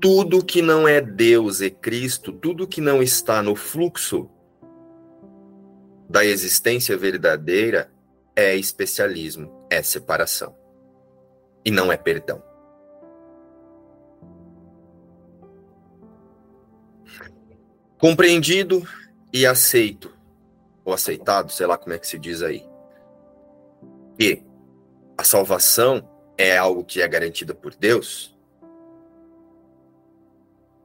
Tudo 0.00 0.44
que 0.44 0.62
não 0.62 0.88
é 0.88 1.00
Deus 1.00 1.60
e 1.60 1.70
Cristo, 1.70 2.32
tudo 2.32 2.66
que 2.66 2.80
não 2.80 3.02
está 3.02 3.42
no 3.42 3.54
fluxo 3.54 4.30
da 6.08 6.24
existência 6.24 6.96
verdadeira 6.96 7.90
é 8.34 8.54
especialismo, 8.54 9.66
é 9.70 9.82
separação. 9.82 10.56
E 11.64 11.70
não 11.70 11.90
é 11.90 11.96
perdão. 11.96 12.42
Compreendido 17.98 18.86
e 19.32 19.46
aceito, 19.46 20.12
ou 20.84 20.92
aceitado, 20.92 21.50
sei 21.50 21.66
lá 21.66 21.78
como 21.78 21.94
é 21.94 21.98
que 21.98 22.06
se 22.06 22.18
diz 22.18 22.42
aí, 22.42 22.64
que 24.18 24.42
a 25.16 25.24
salvação 25.24 26.08
é 26.36 26.56
algo 26.56 26.84
que 26.84 27.00
é 27.00 27.08
garantido 27.08 27.54
por 27.54 27.74
Deus, 27.74 28.36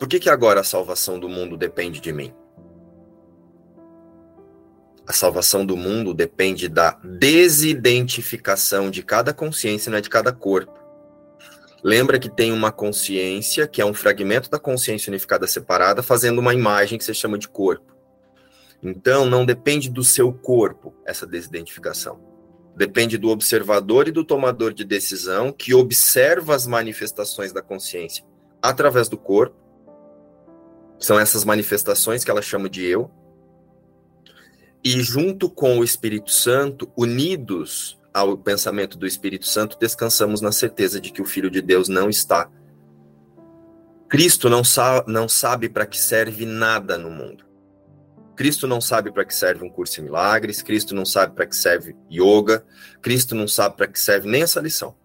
por 0.01 0.07
que, 0.07 0.19
que 0.19 0.31
agora 0.31 0.61
a 0.61 0.63
salvação 0.63 1.19
do 1.19 1.29
mundo 1.29 1.55
depende 1.55 1.99
de 1.99 2.11
mim? 2.11 2.33
A 5.05 5.13
salvação 5.13 5.63
do 5.63 5.77
mundo 5.77 6.11
depende 6.11 6.67
da 6.67 6.99
desidentificação 7.03 8.89
de 8.89 9.03
cada 9.03 9.31
consciência, 9.31 9.91
não 9.91 9.99
é 9.99 10.01
de 10.01 10.09
cada 10.09 10.31
corpo. 10.33 10.80
Lembra 11.83 12.19
que 12.19 12.29
tem 12.29 12.51
uma 12.51 12.71
consciência, 12.71 13.67
que 13.67 13.81
é 13.81 13.85
um 13.85 13.93
fragmento 13.93 14.49
da 14.49 14.59
consciência 14.59 15.09
unificada 15.09 15.47
separada, 15.47 16.03
fazendo 16.03 16.39
uma 16.39 16.53
imagem 16.53 16.97
que 16.97 17.03
você 17.03 17.13
chama 17.13 17.39
de 17.39 17.47
corpo. 17.47 17.95
Então, 18.83 19.25
não 19.25 19.45
depende 19.45 19.89
do 19.89 20.03
seu 20.03 20.31
corpo 20.31 20.93
essa 21.05 21.25
desidentificação. 21.25 22.19
Depende 22.75 23.17
do 23.17 23.29
observador 23.29 24.07
e 24.07 24.11
do 24.11 24.23
tomador 24.23 24.73
de 24.73 24.83
decisão 24.83 25.51
que 25.51 25.73
observa 25.73 26.55
as 26.55 26.65
manifestações 26.65 27.51
da 27.51 27.61
consciência 27.61 28.23
através 28.61 29.09
do 29.09 29.17
corpo. 29.17 29.55
São 30.99 31.19
essas 31.19 31.43
manifestações 31.43 32.23
que 32.23 32.31
ela 32.31 32.41
chama 32.41 32.69
de 32.69 32.85
eu. 32.85 33.09
E 34.83 35.01
junto 35.01 35.49
com 35.49 35.79
o 35.79 35.83
Espírito 35.83 36.31
Santo, 36.31 36.91
unidos 36.95 38.00
ao 38.13 38.37
pensamento 38.37 38.97
do 38.97 39.07
Espírito 39.07 39.47
Santo, 39.47 39.77
descansamos 39.79 40.41
na 40.41 40.51
certeza 40.51 40.99
de 40.99 41.11
que 41.11 41.21
o 41.21 41.25
Filho 41.25 41.49
de 41.49 41.61
Deus 41.61 41.87
não 41.87 42.09
está. 42.09 42.49
Cristo 44.09 44.49
não, 44.49 44.63
sa 44.63 45.03
não 45.07 45.29
sabe 45.29 45.69
para 45.69 45.85
que 45.85 45.97
serve 45.97 46.45
nada 46.45 46.97
no 46.97 47.09
mundo. 47.09 47.45
Cristo 48.35 48.67
não 48.67 48.81
sabe 48.81 49.11
para 49.11 49.23
que 49.23 49.33
serve 49.33 49.63
um 49.63 49.69
curso 49.69 50.01
em 50.01 50.03
milagres, 50.03 50.61
Cristo 50.61 50.95
não 50.95 51.05
sabe 51.05 51.35
para 51.35 51.45
que 51.45 51.55
serve 51.55 51.95
yoga, 52.11 52.65
Cristo 53.01 53.35
não 53.35 53.47
sabe 53.47 53.77
para 53.77 53.87
que 53.87 53.99
serve 53.99 54.27
nem 54.27 54.41
essa 54.41 54.59
lição. 54.59 54.95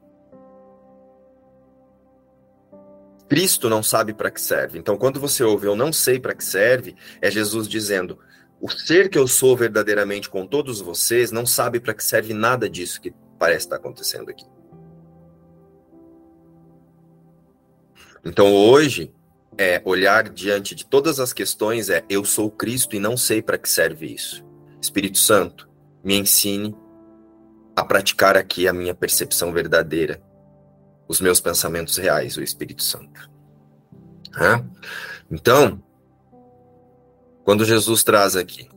Cristo 3.28 3.68
não 3.68 3.82
sabe 3.82 4.14
para 4.14 4.30
que 4.30 4.40
serve. 4.40 4.78
Então, 4.78 4.96
quando 4.96 5.20
você 5.20 5.42
ouve 5.42 5.66
eu 5.66 5.76
não 5.76 5.92
sei 5.92 6.18
para 6.18 6.34
que 6.34 6.44
serve, 6.44 6.96
é 7.20 7.30
Jesus 7.30 7.68
dizendo: 7.68 8.18
o 8.66 8.68
ser 8.68 9.08
que 9.08 9.16
eu 9.16 9.28
sou 9.28 9.56
verdadeiramente 9.56 10.28
com 10.28 10.44
todos 10.44 10.80
vocês 10.80 11.30
não 11.30 11.46
sabe 11.46 11.78
para 11.78 11.94
que 11.94 12.02
serve 12.02 12.34
nada 12.34 12.68
disso 12.68 13.00
que 13.00 13.14
parece 13.38 13.66
estar 13.66 13.76
acontecendo 13.76 14.28
aqui. 14.28 14.44
Então, 18.24 18.52
hoje, 18.52 19.14
é 19.56 19.80
olhar 19.84 20.28
diante 20.28 20.74
de 20.74 20.84
todas 20.84 21.20
as 21.20 21.32
questões 21.32 21.88
é 21.88 22.04
eu 22.08 22.24
sou 22.24 22.50
Cristo 22.50 22.96
e 22.96 22.98
não 22.98 23.16
sei 23.16 23.40
para 23.40 23.56
que 23.56 23.68
serve 23.68 24.12
isso. 24.12 24.44
Espírito 24.82 25.18
Santo, 25.18 25.68
me 26.02 26.16
ensine 26.16 26.76
a 27.76 27.84
praticar 27.84 28.36
aqui 28.36 28.66
a 28.66 28.72
minha 28.72 28.96
percepção 28.96 29.52
verdadeira, 29.52 30.20
os 31.06 31.20
meus 31.20 31.40
pensamentos 31.40 31.96
reais, 31.98 32.36
o 32.36 32.42
Espírito 32.42 32.82
Santo. 32.82 33.30
Então, 35.30 35.80
quando 37.46 37.64
Jesus 37.64 38.02
traz 38.02 38.34
aqui, 38.34 38.68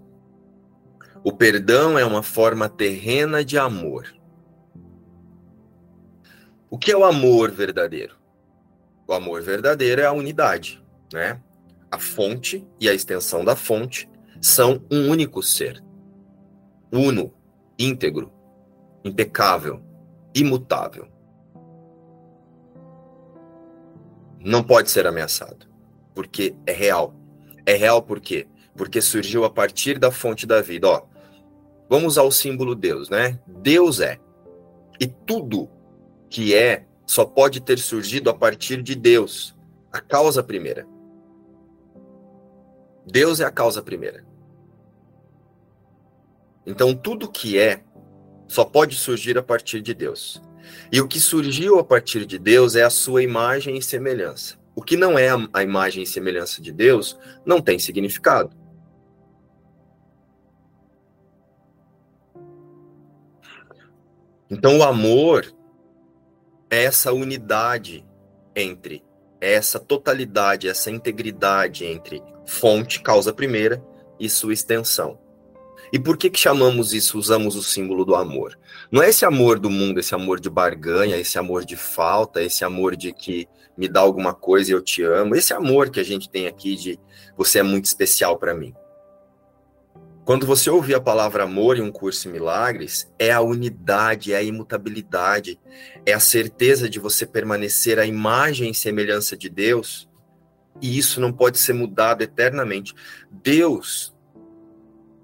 o 1.23 1.34
perdão 1.34 1.97
é 1.97 2.05
uma 2.05 2.21
forma 2.21 2.69
terrena 2.69 3.43
de 3.43 3.58
amor. 3.58 4.15
O 6.69 6.77
que 6.77 6.91
é 6.91 6.95
o 6.95 7.03
amor 7.03 7.49
verdadeiro? 7.49 8.15
O 9.08 9.13
amor 9.13 9.41
verdadeiro 9.41 10.01
é 10.01 10.05
a 10.05 10.12
unidade, 10.12 10.79
né? 11.12 11.41
A 11.89 11.97
fonte 11.97 12.63
e 12.79 12.88
a 12.88 12.93
extensão 12.93 13.43
da 13.43 13.55
fonte 13.55 14.08
são 14.39 14.86
um 14.91 15.10
único 15.10 15.41
ser. 15.41 15.84
Uno, 16.93 17.34
íntegro, 17.77 18.32
impecável, 19.03 19.82
imutável. 20.32 21.08
Não 24.39 24.63
pode 24.63 24.91
ser 24.91 25.08
ameaçado, 25.08 25.65
porque 26.13 26.55
é 26.67 26.71
real. 26.71 27.15
É 27.65 27.73
real 27.73 28.03
por 28.03 28.19
quê? 28.19 28.47
Porque 28.80 29.02
surgiu 29.02 29.44
a 29.44 29.50
partir 29.50 30.00
da 30.00 30.10
fonte 30.10 30.46
da 30.48 30.62
vida. 30.62 30.88
Ó, 30.88 31.02
vamos 31.89 32.18
ao 32.18 32.32
símbolo 32.32 32.74
Deus, 32.74 33.10
né? 33.10 33.38
Deus 33.46 34.00
é. 34.00 34.18
E 34.98 35.06
tudo 35.06 35.70
que 36.30 36.56
é 36.56 36.86
só 37.06 37.26
pode 37.26 37.60
ter 37.60 37.78
surgido 37.78 38.30
a 38.30 38.34
partir 38.34 38.82
de 38.82 38.96
Deus, 38.96 39.54
a 39.92 40.00
causa 40.00 40.42
primeira. 40.42 40.88
Deus 43.06 43.42
é 43.42 43.44
a 43.44 43.52
causa 43.52 43.82
primeira. 43.82 44.24
Então, 46.65 46.96
tudo 46.96 47.30
que 47.30 47.60
é 47.60 47.84
só 48.48 48.63
pode 48.63 48.96
surgir 48.96 49.38
a 49.38 49.44
partir 49.44 49.82
de 49.82 49.94
Deus. 49.94 50.42
E 50.89 51.02
o 51.02 51.08
que 51.08 51.20
surgiu 51.20 51.80
a 51.80 51.84
partir 51.84 52.26
de 52.26 52.39
Deus 52.39 52.78
é 52.78 52.84
a 52.84 52.89
sua 52.89 53.22
imagem 53.24 53.78
e 53.78 53.82
semelhança. 53.82 54.58
O 54.74 54.82
que 54.82 54.96
não 54.96 55.20
é 55.20 55.28
a 55.52 55.63
imagem 55.63 56.04
e 56.04 56.08
semelhança 56.08 56.62
de 56.62 56.72
Deus 56.72 57.20
não 57.46 57.60
tem 57.60 57.78
significado. 57.78 58.58
Então, 64.49 64.79
o 64.79 64.83
amor 64.83 65.53
é 66.69 66.83
essa 66.83 67.13
unidade 67.13 68.05
entre 68.55 69.03
essa 69.39 69.79
totalidade, 69.79 70.67
essa 70.67 70.91
integridade 70.91 71.85
entre 71.85 72.21
fonte, 72.45 73.01
causa 73.01 73.33
primeira, 73.33 73.83
e 74.19 74.29
sua 74.29 74.53
extensão. 74.53 75.17
E 75.91 75.97
por 75.97 76.17
que 76.17 76.29
que 76.29 76.39
chamamos 76.39 76.93
isso, 76.93 77.17
usamos 77.17 77.55
o 77.55 77.63
símbolo 77.63 78.05
do 78.05 78.13
amor? 78.13 78.59
Não 78.91 79.01
é 79.01 79.09
esse 79.09 79.25
amor 79.25 79.57
do 79.57 79.69
mundo, 79.69 79.99
esse 79.99 80.13
amor 80.13 80.39
de 80.39 80.49
barganha, 80.49 81.17
esse 81.17 81.39
amor 81.39 81.65
de 81.65 81.75
falta, 81.75 82.43
esse 82.43 82.63
amor 82.63 82.95
de 82.95 83.13
que 83.13 83.47
me 83.77 83.88
dá 83.88 84.01
alguma 84.01 84.33
coisa 84.33 84.69
e 84.69 84.73
eu 84.73 84.81
te 84.81 85.01
amo, 85.01 85.35
esse 85.35 85.53
amor 85.53 85.89
que 85.89 85.99
a 85.99 86.03
gente 86.03 86.29
tem 86.29 86.47
aqui 86.47 86.75
de 86.75 86.99
você 87.35 87.59
é 87.59 87.63
muito 87.63 87.85
especial 87.85 88.38
para 88.38 88.53
mim. 88.53 88.73
Quando 90.30 90.46
você 90.46 90.70
ouvir 90.70 90.94
a 90.94 91.02
palavra 91.02 91.46
amor 91.46 91.76
em 91.76 91.82
um 91.82 91.92
curso 91.92 92.30
em 92.30 92.32
milagres, 92.32 93.12
é 93.18 93.32
a 93.32 93.42
unidade, 93.42 94.32
é 94.32 94.36
a 94.36 94.44
imutabilidade, 94.44 95.60
é 96.06 96.13
a 96.13 96.20
certeza 96.20 96.88
de 96.88 97.00
você 97.00 97.26
permanecer 97.26 97.98
a 97.98 98.06
imagem 98.06 98.70
e 98.70 98.76
semelhança 98.76 99.36
de 99.36 99.50
Deus, 99.50 100.08
e 100.80 101.00
isso 101.00 101.20
não 101.20 101.34
pode 101.34 101.58
ser 101.58 101.74
mudado 101.74 102.22
eternamente. 102.22 102.94
Deus, 103.32 104.15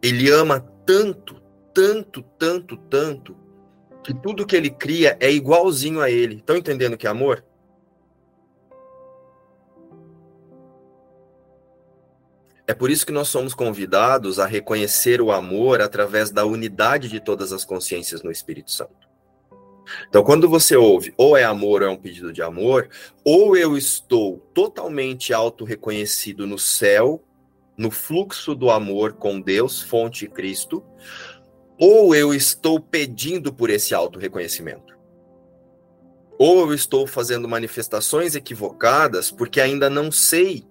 ele 0.01 0.27
ama 0.31 0.59
tanto, 0.59 1.39
tanto, 1.71 2.23
tanto, 2.39 2.75
tanto, 2.75 3.37
que 4.03 4.11
tudo 4.11 4.43
que 4.43 4.55
ele 4.55 4.71
cria 4.71 5.15
é 5.19 5.31
igualzinho 5.31 6.01
a 6.01 6.09
ele. 6.09 6.37
Estão 6.37 6.57
entendendo 6.57 6.97
que 6.97 7.05
é 7.05 7.11
amor? 7.11 7.45
É 12.67 12.73
por 12.73 12.89
isso 12.89 13.05
que 13.05 13.11
nós 13.11 13.27
somos 13.27 13.53
convidados 13.53 14.39
a 14.39 14.45
reconhecer 14.45 15.21
o 15.21 15.31
amor 15.31 15.81
através 15.81 16.31
da 16.31 16.45
unidade 16.45 17.09
de 17.09 17.19
todas 17.19 17.53
as 17.53 17.63
consciências 17.63 18.23
no 18.23 18.31
Espírito 18.31 18.71
Santo. 18.71 19.05
Então, 20.09 20.23
quando 20.23 20.49
você 20.49 20.75
ouve 20.75 21.13
ou 21.15 21.37
é 21.37 21.43
amor 21.43 21.83
ou 21.83 21.89
é 21.89 21.91
um 21.91 21.97
pedido 21.97 22.33
de 22.33 22.41
amor, 22.41 22.89
ou 23.23 23.55
eu 23.55 23.77
estou 23.77 24.39
totalmente 24.51 25.31
auto-reconhecido 25.31 26.47
no 26.47 26.57
céu, 26.57 27.23
no 27.77 27.91
fluxo 27.91 28.55
do 28.55 28.71
amor 28.71 29.13
com 29.13 29.39
Deus, 29.39 29.83
fonte 29.83 30.27
Cristo, 30.27 30.83
ou 31.79 32.15
eu 32.15 32.33
estou 32.33 32.79
pedindo 32.79 33.53
por 33.53 33.69
esse 33.69 33.93
auto-reconhecimento. 33.93 34.95
Ou 36.37 36.61
eu 36.61 36.73
estou 36.73 37.05
fazendo 37.05 37.47
manifestações 37.47 38.35
equivocadas 38.35 39.29
porque 39.29 39.61
ainda 39.61 39.87
não 39.87 40.11
sei 40.11 40.65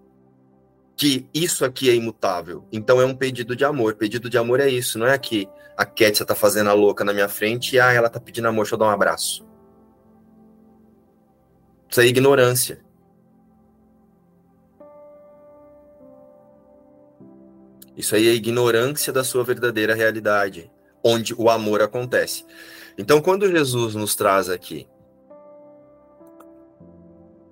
que 0.96 1.26
isso 1.34 1.64
aqui 1.64 1.90
é 1.90 1.94
imutável. 1.94 2.66
Então 2.72 3.00
é 3.00 3.04
um 3.04 3.14
pedido 3.14 3.56
de 3.56 3.64
amor. 3.64 3.94
Pedido 3.94 4.30
de 4.30 4.38
amor 4.38 4.60
é 4.60 4.68
isso, 4.68 4.98
não 4.98 5.06
é 5.06 5.18
que 5.18 5.48
a 5.76 5.84
Kétia 5.84 6.24
tá 6.24 6.34
fazendo 6.34 6.70
a 6.70 6.72
louca 6.72 7.04
na 7.04 7.12
minha 7.12 7.28
frente 7.28 7.74
e 7.74 7.80
ah, 7.80 7.92
ela 7.92 8.08
tá 8.08 8.20
pedindo 8.20 8.46
amor, 8.46 8.62
deixa 8.62 8.74
eu 8.74 8.78
dar 8.78 8.86
um 8.86 8.90
abraço. 8.90 9.44
Isso 11.90 12.00
é 12.00 12.06
ignorância. 12.06 12.84
Isso 17.96 18.14
aí 18.16 18.28
é 18.28 18.32
ignorância 18.32 19.12
da 19.12 19.22
sua 19.22 19.44
verdadeira 19.44 19.94
realidade, 19.94 20.70
onde 21.02 21.32
o 21.34 21.48
amor 21.48 21.80
acontece. 21.80 22.44
Então, 22.98 23.20
quando 23.20 23.48
Jesus 23.48 23.94
nos 23.94 24.16
traz 24.16 24.48
aqui 24.48 24.88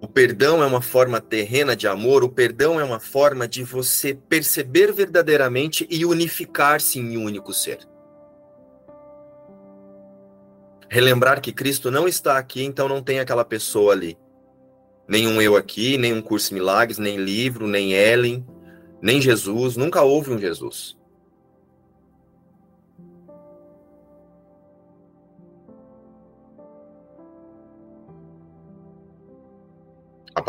o 0.02 0.08
perdão 0.08 0.60
é 0.60 0.66
uma 0.66 0.82
forma 0.82 1.20
terrena 1.20 1.76
de 1.76 1.86
amor, 1.86 2.24
o 2.24 2.28
perdão 2.28 2.80
é 2.80 2.82
uma 2.82 2.98
forma 2.98 3.46
de 3.46 3.62
você 3.62 4.12
perceber 4.12 4.92
verdadeiramente 4.92 5.86
e 5.88 6.04
unificar-se 6.04 6.98
em 6.98 7.16
um 7.16 7.24
único 7.24 7.54
ser. 7.54 7.78
Relembrar 10.88 11.40
que 11.40 11.52
Cristo 11.52 11.88
não 11.88 12.08
está 12.08 12.36
aqui, 12.36 12.64
então 12.64 12.88
não 12.88 13.00
tem 13.00 13.20
aquela 13.20 13.44
pessoa 13.44 13.92
ali. 13.92 14.18
Nenhum 15.06 15.40
eu 15.40 15.54
aqui, 15.54 15.96
nem 15.96 16.12
um 16.12 16.20
curso 16.20 16.52
milagres, 16.52 16.98
nem 16.98 17.16
livro, 17.16 17.68
nem 17.68 17.92
Ellen, 17.92 18.44
nem 19.00 19.20
Jesus, 19.20 19.76
nunca 19.76 20.02
houve 20.02 20.32
um 20.32 20.38
Jesus. 20.38 20.98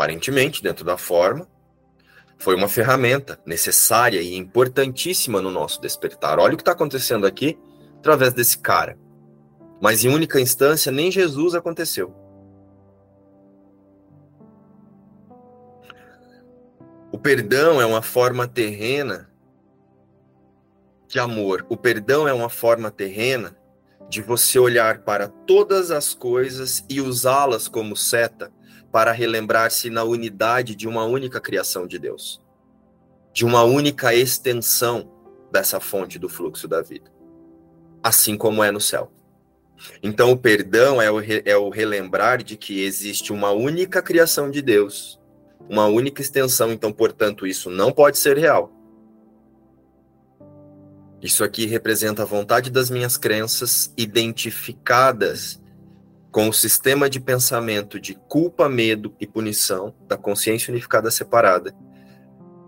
Aparentemente, 0.04 0.62
dentro 0.62 0.84
da 0.84 0.98
forma, 0.98 1.48
foi 2.36 2.54
uma 2.54 2.68
ferramenta 2.68 3.40
necessária 3.46 4.20
e 4.20 4.36
importantíssima 4.36 5.40
no 5.40 5.50
nosso 5.50 5.80
despertar. 5.80 6.38
Olha 6.38 6.52
o 6.52 6.56
que 6.56 6.62
está 6.62 6.72
acontecendo 6.72 7.26
aqui 7.26 7.58
através 7.98 8.34
desse 8.34 8.58
cara. 8.58 8.98
Mas 9.80 10.04
em 10.04 10.08
única 10.08 10.38
instância, 10.38 10.92
nem 10.92 11.10
Jesus 11.10 11.54
aconteceu. 11.54 12.14
O 17.10 17.18
perdão 17.18 17.80
é 17.80 17.86
uma 17.86 18.02
forma 18.02 18.46
terrena 18.46 19.30
de 21.08 21.18
amor. 21.18 21.64
O 21.70 21.78
perdão 21.78 22.28
é 22.28 22.32
uma 22.32 22.50
forma 22.50 22.90
terrena 22.90 23.56
de 24.10 24.20
você 24.20 24.58
olhar 24.58 24.98
para 24.98 25.28
todas 25.28 25.90
as 25.90 26.12
coisas 26.12 26.84
e 26.90 27.00
usá-las 27.00 27.68
como 27.68 27.96
seta 27.96 28.52
para 28.94 29.10
relembrar-se 29.10 29.90
na 29.90 30.04
unidade 30.04 30.76
de 30.76 30.86
uma 30.86 31.04
única 31.04 31.40
criação 31.40 31.84
de 31.84 31.98
Deus, 31.98 32.40
de 33.32 33.44
uma 33.44 33.64
única 33.64 34.14
extensão 34.14 35.10
dessa 35.50 35.80
fonte 35.80 36.16
do 36.16 36.28
fluxo 36.28 36.68
da 36.68 36.80
vida, 36.80 37.10
assim 38.00 38.36
como 38.36 38.62
é 38.62 38.70
no 38.70 38.80
céu. 38.80 39.10
Então, 40.00 40.30
o 40.30 40.36
perdão 40.36 41.02
é 41.02 41.10
o, 41.10 41.18
é 41.20 41.56
o 41.56 41.70
relembrar 41.70 42.44
de 42.44 42.56
que 42.56 42.84
existe 42.84 43.32
uma 43.32 43.50
única 43.50 44.00
criação 44.00 44.48
de 44.48 44.62
Deus, 44.62 45.20
uma 45.68 45.86
única 45.86 46.22
extensão, 46.22 46.70
então, 46.70 46.92
portanto, 46.92 47.48
isso 47.48 47.68
não 47.70 47.90
pode 47.90 48.16
ser 48.16 48.38
real. 48.38 48.72
Isso 51.20 51.42
aqui 51.42 51.66
representa 51.66 52.22
a 52.22 52.26
vontade 52.26 52.70
das 52.70 52.90
minhas 52.90 53.16
crenças 53.16 53.92
identificadas 53.96 55.60
com 56.34 56.48
o 56.48 56.52
sistema 56.52 57.08
de 57.08 57.20
pensamento 57.20 58.00
de 58.00 58.12
culpa, 58.12 58.68
medo 58.68 59.14
e 59.20 59.26
punição 59.26 59.94
da 60.08 60.16
consciência 60.16 60.72
unificada 60.72 61.08
separada, 61.08 61.72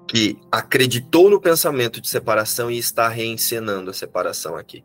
que 0.06 0.38
acreditou 0.52 1.28
no 1.28 1.40
pensamento 1.40 2.00
de 2.00 2.08
separação 2.08 2.70
e 2.70 2.78
está 2.78 3.08
reencenando 3.08 3.90
a 3.90 3.92
separação 3.92 4.54
aqui. 4.54 4.84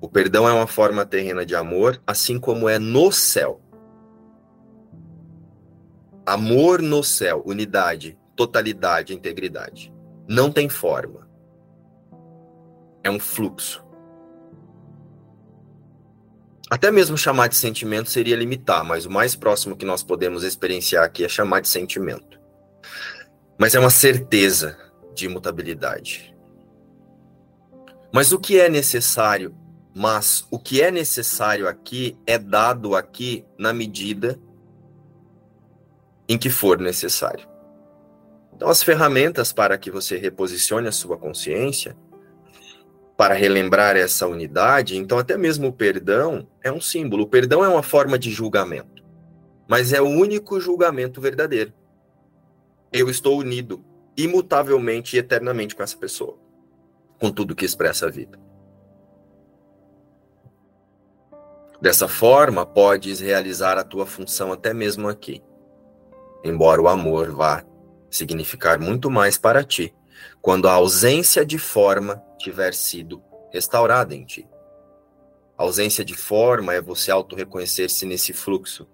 O 0.00 0.08
perdão 0.08 0.48
é 0.48 0.52
uma 0.52 0.68
forma 0.68 1.04
terrena 1.04 1.44
de 1.44 1.56
amor, 1.56 2.00
assim 2.06 2.38
como 2.38 2.68
é 2.68 2.78
no 2.78 3.10
céu. 3.10 3.60
Amor 6.24 6.80
no 6.80 7.02
céu, 7.02 7.42
unidade, 7.44 8.16
totalidade, 8.36 9.12
integridade. 9.12 9.92
Não 10.28 10.52
tem 10.52 10.68
forma. 10.68 11.28
É 13.02 13.10
um 13.10 13.18
fluxo. 13.18 13.84
Até 16.68 16.90
mesmo 16.90 17.16
chamar 17.16 17.48
de 17.48 17.56
sentimento 17.56 18.10
seria 18.10 18.34
limitar, 18.34 18.84
mas 18.84 19.06
o 19.06 19.10
mais 19.10 19.36
próximo 19.36 19.76
que 19.76 19.84
nós 19.84 20.02
podemos 20.02 20.42
experienciar 20.42 21.04
aqui 21.04 21.24
é 21.24 21.28
chamar 21.28 21.60
de 21.60 21.68
sentimento. 21.68 22.40
Mas 23.56 23.74
é 23.74 23.80
uma 23.80 23.90
certeza 23.90 24.76
de 25.14 25.26
imutabilidade. 25.26 26.36
Mas 28.12 28.32
o 28.32 28.38
que 28.38 28.58
é 28.58 28.68
necessário? 28.68 29.54
Mas 29.94 30.46
o 30.50 30.58
que 30.58 30.82
é 30.82 30.90
necessário 30.90 31.68
aqui 31.68 32.18
é 32.26 32.36
dado 32.36 32.96
aqui 32.96 33.44
na 33.56 33.72
medida 33.72 34.38
em 36.28 36.36
que 36.36 36.50
for 36.50 36.78
necessário. 36.78 37.48
Então, 38.52 38.68
as 38.68 38.82
ferramentas 38.82 39.52
para 39.52 39.78
que 39.78 39.90
você 39.90 40.16
reposicione 40.16 40.88
a 40.88 40.92
sua 40.92 41.16
consciência 41.16 41.96
para 43.16 43.34
relembrar 43.34 43.96
essa 43.96 44.26
unidade, 44.26 44.96
então 44.96 45.18
até 45.18 45.36
mesmo 45.38 45.68
o 45.68 45.72
perdão 45.72 46.46
é 46.62 46.70
um 46.70 46.80
símbolo. 46.80 47.24
O 47.24 47.28
perdão 47.28 47.64
é 47.64 47.68
uma 47.68 47.82
forma 47.82 48.18
de 48.18 48.30
julgamento, 48.30 49.02
mas 49.66 49.92
é 49.92 50.00
o 50.00 50.06
único 50.06 50.60
julgamento 50.60 51.20
verdadeiro. 51.20 51.72
Eu 52.92 53.08
estou 53.08 53.38
unido 53.38 53.82
imutavelmente 54.16 55.16
e 55.16 55.18
eternamente 55.18 55.74
com 55.74 55.82
essa 55.82 55.96
pessoa, 55.96 56.38
com 57.18 57.30
tudo 57.30 57.54
que 57.54 57.64
expressa 57.64 58.06
a 58.06 58.10
vida. 58.10 58.38
Dessa 61.80 62.08
forma, 62.08 62.64
podes 62.64 63.20
realizar 63.20 63.78
a 63.78 63.84
tua 63.84 64.06
função 64.06 64.52
até 64.52 64.72
mesmo 64.74 65.08
aqui, 65.08 65.42
embora 66.44 66.80
o 66.80 66.88
amor 66.88 67.30
vá 67.32 67.64
significar 68.10 68.78
muito 68.78 69.10
mais 69.10 69.36
para 69.36 69.64
ti 69.64 69.94
quando 70.46 70.68
a 70.68 70.74
ausência 70.74 71.44
de 71.44 71.58
forma 71.58 72.22
tiver 72.38 72.72
sido 72.72 73.20
restaurada 73.52 74.14
em 74.14 74.24
ti. 74.24 74.48
A 75.58 75.64
ausência 75.64 76.04
de 76.04 76.14
forma 76.14 76.72
é 76.72 76.80
você 76.80 77.10
auto-reconhecer-se 77.10 78.06
nesse 78.06 78.32
fluxo. 78.32 78.86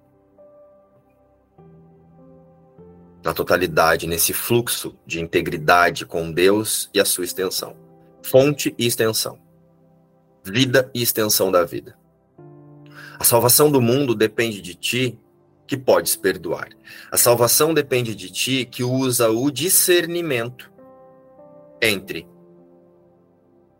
Na 3.23 3.35
totalidade, 3.35 4.07
nesse 4.07 4.33
fluxo 4.33 4.97
de 5.05 5.21
integridade 5.21 6.07
com 6.07 6.33
Deus 6.33 6.89
e 6.95 6.99
a 6.99 7.05
sua 7.05 7.25
extensão. 7.25 7.77
Fonte 8.23 8.75
e 8.79 8.87
extensão. 8.87 9.39
Vida 10.43 10.91
e 10.95 11.03
extensão 11.03 11.53
da 11.53 11.65
vida. 11.65 11.99
A 13.19 13.25
salvação 13.25 13.71
do 13.71 13.83
mundo 13.83 14.15
depende 14.15 14.63
de 14.63 14.75
ti, 14.75 15.21
que 15.67 15.77
podes 15.77 16.17
perdoar. 16.17 16.71
A 17.11 17.19
salvação 17.19 17.75
depende 17.75 18.15
de 18.15 18.31
ti, 18.31 18.65
que 18.65 18.83
usa 18.83 19.29
o 19.29 19.51
discernimento 19.51 20.72
entre 21.83 22.29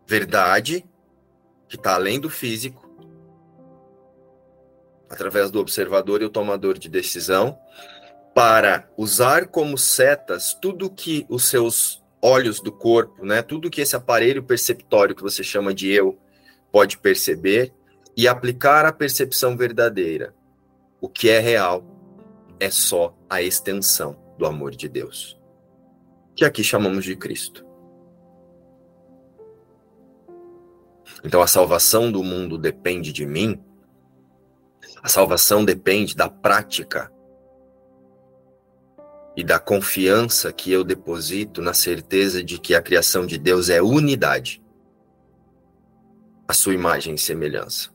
verdade, 0.05 0.85
que 1.69 1.77
está 1.77 1.95
além 1.95 2.21
do 2.21 2.29
físico, 2.29 2.91
através 5.09 5.51
do 5.51 5.61
observador 5.61 6.21
e 6.21 6.25
o 6.25 6.31
tomador 6.31 6.77
de 6.77 6.89
decisão, 6.89 7.57
para 8.35 8.91
usar 8.97 9.47
como 9.47 9.79
setas 9.79 10.53
tudo 10.55 10.91
que 10.91 11.25
os 11.29 11.49
seus 11.49 12.03
olhos 12.21 12.61
do 12.61 12.73
corpo, 12.73 13.25
né, 13.25 13.41
tudo 13.41 13.71
que 13.71 13.81
esse 13.81 13.95
aparelho 13.95 14.43
perceptório 14.43 15.15
que 15.15 15.23
você 15.23 15.45
chama 15.45 15.73
de 15.73 15.91
eu 15.91 16.19
pode 16.71 16.99
perceber 16.99 17.73
e 18.17 18.27
aplicar 18.27 18.85
a 18.85 18.93
percepção 18.93 19.57
verdadeira. 19.57 20.35
O 21.01 21.09
que 21.09 21.29
é 21.29 21.39
real 21.39 21.85
é 22.59 22.71
só 22.71 23.17
a 23.29 23.43
extensão 23.43 24.17
do 24.39 24.47
amor 24.47 24.73
de 24.73 24.89
Deus, 24.89 25.39
que 26.35 26.45
aqui 26.45 26.63
chamamos 26.65 27.05
de 27.05 27.17
Cristo. 27.17 27.72
Então 31.25 31.43
a 31.43 31.47
salvação 31.47 32.11
do 32.11 32.23
mundo 32.23 32.59
depende 32.59 33.13
de 33.13 33.25
mim. 33.25 33.63
A 35.03 35.09
salvação 35.09 35.65
depende 35.65 36.15
da 36.15 36.29
prática 36.29 37.13
e 39.37 39.43
da 39.43 39.59
confiança 39.59 40.53
que 40.53 40.71
eu 40.71 40.85
deposito 40.85 41.63
na 41.63 41.73
certeza 41.73 42.45
de 42.45 42.59
que 42.59 42.75
a 42.75 42.83
criação 42.83 43.27
de 43.27 43.39
Deus 43.39 43.71
é 43.71 43.81
unidade, 43.81 44.63
a 46.47 46.53
sua 46.53 46.75
imagem 46.75 47.15
e 47.15 47.19
semelhança, 47.19 47.91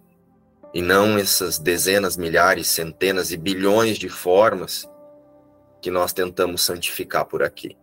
e 0.73 0.81
não 0.81 1.17
essas 1.17 1.59
dezenas, 1.59 2.17
milhares, 2.17 2.67
centenas 2.67 3.31
e 3.31 3.37
bilhões 3.37 3.97
de 3.97 4.09
formas 4.09 4.89
que 5.81 5.91
nós 5.91 6.11
tentamos 6.11 6.63
santificar 6.63 7.25
por 7.25 7.43
aqui. 7.43 7.77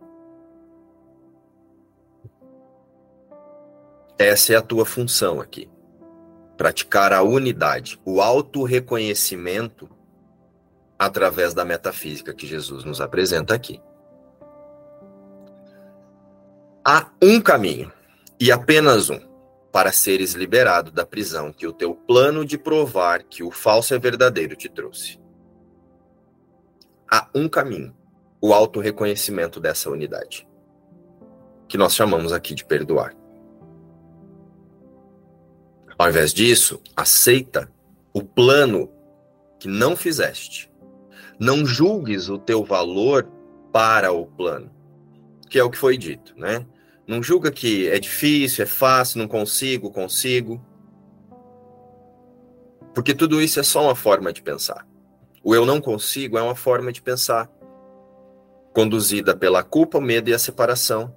Essa 4.17 4.53
é 4.53 4.55
a 4.55 4.61
tua 4.61 4.85
função 4.85 5.41
aqui. 5.41 5.69
Praticar 6.55 7.11
a 7.11 7.21
unidade, 7.21 7.99
o 8.05 8.21
auto-reconhecimento 8.21 9.89
através 10.97 11.53
da 11.53 11.65
metafísica 11.65 12.33
que 12.33 12.47
Jesus 12.47 12.85
nos 12.85 13.01
apresenta 13.01 13.53
aqui. 13.53 13.81
Há 16.87 17.11
um 17.21 17.41
caminho, 17.41 17.91
e 18.39 18.51
apenas 18.51 19.09
um, 19.09 19.19
para 19.71 19.91
seres 19.91 20.33
liberado 20.33 20.91
da 20.91 21.05
prisão 21.05 21.51
que 21.51 21.67
o 21.67 21.73
teu 21.73 21.93
plano 21.93 22.45
de 22.45 22.57
provar 22.57 23.23
que 23.23 23.43
o 23.43 23.51
falso 23.51 23.93
é 23.93 23.99
verdadeiro 23.99 24.55
te 24.55 24.69
trouxe. 24.69 25.19
Há 27.11 27.27
um 27.35 27.49
caminho, 27.49 27.93
o 28.39 28.53
auto-reconhecimento 28.53 29.59
dessa 29.59 29.89
unidade, 29.89 30.47
que 31.67 31.77
nós 31.77 31.93
chamamos 31.93 32.31
aqui 32.31 32.55
de 32.55 32.63
perdoar. 32.63 33.13
Ao 35.97 36.09
invés 36.09 36.33
disso, 36.33 36.81
aceita 36.95 37.71
o 38.13 38.21
plano 38.21 38.89
que 39.59 39.67
não 39.67 39.95
fizeste 39.95 40.69
não 41.39 41.65
julgues 41.65 42.29
o 42.29 42.37
teu 42.37 42.63
valor 42.63 43.27
para 43.71 44.11
o 44.11 44.25
plano, 44.25 44.71
que 45.49 45.59
é 45.59 45.63
o 45.63 45.69
que 45.69 45.77
foi 45.77 45.97
dito, 45.97 46.33
né? 46.37 46.65
Não 47.07 47.21
julga 47.21 47.51
que 47.51 47.87
é 47.87 47.99
difícil, 47.99 48.63
é 48.63 48.67
fácil, 48.67 49.19
não 49.19 49.27
consigo, 49.27 49.91
consigo. 49.91 50.63
Porque 52.93 53.13
tudo 53.13 53.41
isso 53.41 53.59
é 53.59 53.63
só 53.63 53.83
uma 53.83 53.95
forma 53.95 54.33
de 54.33 54.41
pensar. 54.41 54.87
O 55.43 55.53
eu 55.53 55.65
não 55.65 55.79
consigo 55.79 56.37
é 56.37 56.41
uma 56.41 56.55
forma 56.55 56.91
de 56.91 57.01
pensar, 57.01 57.49
conduzida 58.73 59.35
pela 59.35 59.61
culpa, 59.61 59.99
o 59.99 60.01
medo 60.01 60.29
e 60.29 60.33
a 60.33 60.39
separação, 60.39 61.13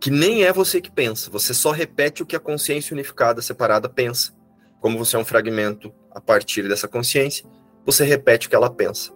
que 0.00 0.10
nem 0.10 0.44
é 0.44 0.52
você 0.52 0.80
que 0.80 0.90
pensa, 0.90 1.30
você 1.30 1.52
só 1.52 1.70
repete 1.70 2.22
o 2.22 2.26
que 2.26 2.36
a 2.36 2.40
consciência 2.40 2.94
unificada 2.94 3.42
separada 3.42 3.88
pensa. 3.88 4.32
Como 4.80 4.96
você 4.96 5.16
é 5.16 5.18
um 5.18 5.24
fragmento 5.24 5.92
a 6.10 6.20
partir 6.20 6.68
dessa 6.68 6.86
consciência, 6.86 7.44
você 7.84 8.04
repete 8.04 8.46
o 8.46 8.50
que 8.50 8.56
ela 8.56 8.70
pensa. 8.70 9.12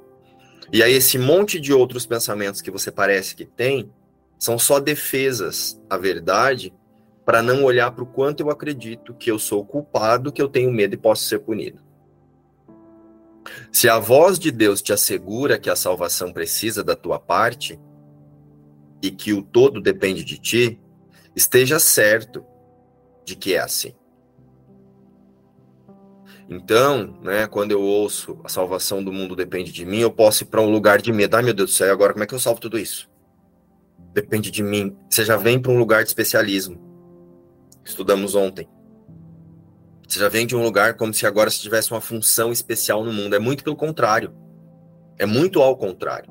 E 0.72 0.82
aí, 0.82 0.92
esse 0.92 1.18
monte 1.18 1.60
de 1.60 1.72
outros 1.72 2.06
pensamentos 2.06 2.60
que 2.60 2.70
você 2.70 2.90
parece 2.90 3.36
que 3.36 3.44
tem 3.44 3.92
são 4.38 4.58
só 4.58 4.80
defesas 4.80 5.80
à 5.88 5.96
verdade 5.96 6.74
para 7.24 7.42
não 7.42 7.62
olhar 7.62 7.92
para 7.92 8.02
o 8.02 8.06
quanto 8.06 8.40
eu 8.40 8.50
acredito 8.50 9.14
que 9.14 9.30
eu 9.30 9.38
sou 9.38 9.64
culpado, 9.64 10.32
que 10.32 10.42
eu 10.42 10.48
tenho 10.48 10.72
medo 10.72 10.94
e 10.94 10.98
posso 10.98 11.24
ser 11.24 11.40
punido. 11.40 11.80
Se 13.70 13.88
a 13.88 13.98
voz 13.98 14.38
de 14.38 14.50
Deus 14.50 14.82
te 14.82 14.92
assegura 14.92 15.58
que 15.58 15.70
a 15.70 15.76
salvação 15.76 16.32
precisa 16.32 16.82
da 16.82 16.96
tua 16.96 17.18
parte 17.18 17.78
e 19.02 19.10
que 19.10 19.32
o 19.32 19.42
todo 19.42 19.80
depende 19.80 20.24
de 20.24 20.38
ti, 20.38 20.80
esteja 21.34 21.78
certo 21.78 22.44
de 23.24 23.34
que 23.34 23.54
é 23.54 23.58
assim. 23.58 23.92
Então, 26.48 27.18
né, 27.22 27.46
quando 27.46 27.72
eu 27.72 27.80
ouço 27.80 28.38
a 28.44 28.48
salvação 28.48 29.02
do 29.02 29.12
mundo 29.12 29.34
depende 29.34 29.72
de 29.72 29.84
mim, 29.84 29.98
eu 29.98 30.10
posso 30.10 30.44
ir 30.44 30.46
para 30.46 30.60
um 30.60 30.70
lugar 30.70 31.00
de 31.00 31.12
medo. 31.12 31.34
Ai, 31.36 31.42
meu 31.42 31.54
Deus 31.54 31.70
do 31.70 31.74
céu, 31.74 31.92
agora 31.92 32.12
como 32.12 32.24
é 32.24 32.26
que 32.26 32.34
eu 32.34 32.38
salvo 32.38 32.60
tudo 32.60 32.78
isso? 32.78 33.10
Depende 34.12 34.50
de 34.50 34.62
mim. 34.62 34.96
Você 35.08 35.24
já 35.24 35.36
vem 35.36 35.60
para 35.60 35.72
um 35.72 35.78
lugar 35.78 36.02
de 36.02 36.10
especialismo. 36.10 36.78
Estudamos 37.84 38.34
ontem. 38.34 38.68
Você 40.06 40.20
já 40.20 40.28
vem 40.28 40.46
de 40.46 40.54
um 40.54 40.62
lugar 40.62 40.94
como 40.94 41.14
se 41.14 41.26
agora 41.26 41.50
você 41.50 41.58
tivesse 41.58 41.90
uma 41.90 42.00
função 42.00 42.52
especial 42.52 43.02
no 43.02 43.12
mundo. 43.12 43.34
É 43.34 43.38
muito 43.38 43.64
pelo 43.64 43.74
contrário. 43.74 44.34
É 45.18 45.24
muito 45.24 45.62
ao 45.62 45.74
contrário. 45.74 46.30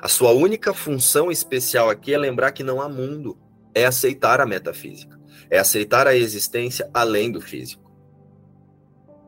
A 0.00 0.08
sua 0.08 0.32
única 0.32 0.74
função 0.74 1.30
especial 1.30 1.90
aqui 1.90 2.12
é 2.12 2.18
lembrar 2.18 2.52
que 2.52 2.62
não 2.62 2.80
há 2.80 2.88
mundo. 2.88 3.38
É 3.74 3.84
aceitar 3.84 4.40
a 4.40 4.46
metafísica. 4.46 5.20
É 5.50 5.58
aceitar 5.58 6.06
a 6.06 6.14
existência 6.14 6.88
além 6.92 7.30
do 7.30 7.40
físico. 7.40 7.90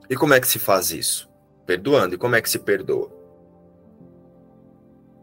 E 0.09 0.17
como 0.17 0.35
é 0.35 0.41
que 0.41 0.49
se 0.49 0.59
faz 0.59 0.91
isso? 0.91 1.31
Perdoando. 1.67 2.15
E 2.15 2.19
como 2.19 2.37
é 2.37 2.43
que 2.43 2.51
se 2.51 2.59
perdoa? 2.59 3.11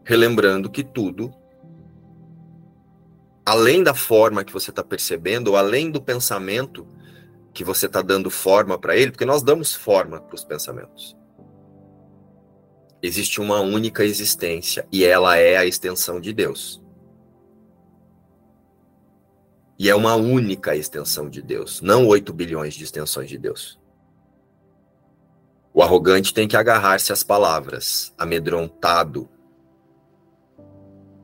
Relembrando 0.04 0.68
que 0.70 0.82
tudo, 0.82 1.32
além 3.46 3.82
da 3.82 3.94
forma 3.94 4.44
que 4.44 4.52
você 4.52 4.70
está 4.70 4.82
percebendo, 4.82 5.48
ou 5.48 5.56
além 5.56 5.90
do 5.90 6.02
pensamento 6.02 6.86
que 7.52 7.62
você 7.62 7.86
está 7.86 8.02
dando 8.02 8.30
forma 8.30 8.78
para 8.78 8.96
ele, 8.96 9.10
porque 9.10 9.24
nós 9.24 9.42
damos 9.42 9.74
forma 9.74 10.20
para 10.20 10.34
os 10.34 10.44
pensamentos. 10.44 11.16
Existe 13.02 13.40
uma 13.40 13.60
única 13.60 14.04
existência 14.04 14.86
e 14.92 15.04
ela 15.04 15.36
é 15.36 15.56
a 15.56 15.66
extensão 15.66 16.20
de 16.20 16.32
Deus. 16.32 16.80
E 19.76 19.90
é 19.90 19.94
uma 19.94 20.14
única 20.14 20.76
extensão 20.76 21.28
de 21.28 21.42
Deus, 21.42 21.80
não 21.80 22.06
8 22.06 22.32
bilhões 22.32 22.74
de 22.74 22.84
extensões 22.84 23.28
de 23.28 23.36
Deus. 23.36 23.80
O 25.74 25.82
arrogante 25.82 26.32
tem 26.32 26.46
que 26.46 26.56
agarrar-se 26.56 27.12
às 27.12 27.24
palavras, 27.24 28.14
amedrontado 28.16 29.28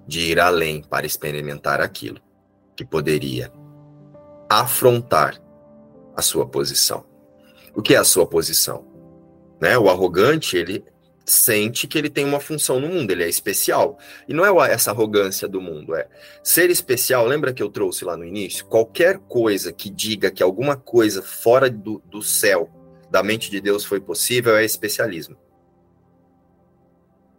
de 0.05 0.21
ir 0.21 0.41
além 0.41 0.83
para 0.83 1.07
experimentar 1.07 1.81
aquilo 1.81 2.19
que 2.75 2.85
poderia 2.85 3.53
afrontar 4.49 5.41
a 6.17 6.23
sua 6.23 6.47
posição. 6.47 7.05
O 7.75 7.83
que 7.83 7.95
é 7.95 7.99
a 7.99 8.05
sua 8.05 8.27
posição? 8.27 8.85
Né? 9.61 9.79
O 9.79 9.89
arrogante, 9.89 10.57
ele 10.57 10.85
sente 11.31 11.87
que 11.87 11.99
ele 11.99 12.11
tem 12.11 12.25
uma 12.25 12.41
função 12.41 12.81
no 12.81 12.89
mundo, 12.89 13.11
ele 13.11 13.23
é 13.23 13.29
especial. 13.29 13.99
E 14.27 14.35
não 14.35 14.45
é 14.45 14.73
essa 14.73 14.91
arrogância 14.91 15.47
do 15.47 15.61
mundo, 15.61 15.95
é 15.95 16.09
ser 16.43 16.71
especial. 16.71 17.27
Lembra 17.27 17.53
que 17.53 17.63
eu 17.63 17.69
trouxe 17.69 18.05
lá 18.05 18.17
no 18.17 18.25
início? 18.25 18.65
Qualquer 18.67 19.19
coisa 19.19 19.73
que 19.73 19.91
diga 19.91 20.31
que 20.31 20.43
alguma 20.43 20.77
coisa 20.77 21.23
fora 21.23 21.71
do, 21.71 22.03
do 22.07 22.23
céu 22.23 22.71
da 23.11 23.23
mente 23.23 23.51
de 23.51 23.61
Deus 23.61 23.85
foi 23.85 24.01
possível 24.01 24.57
é 24.57 24.65
especialismo. 24.65 25.37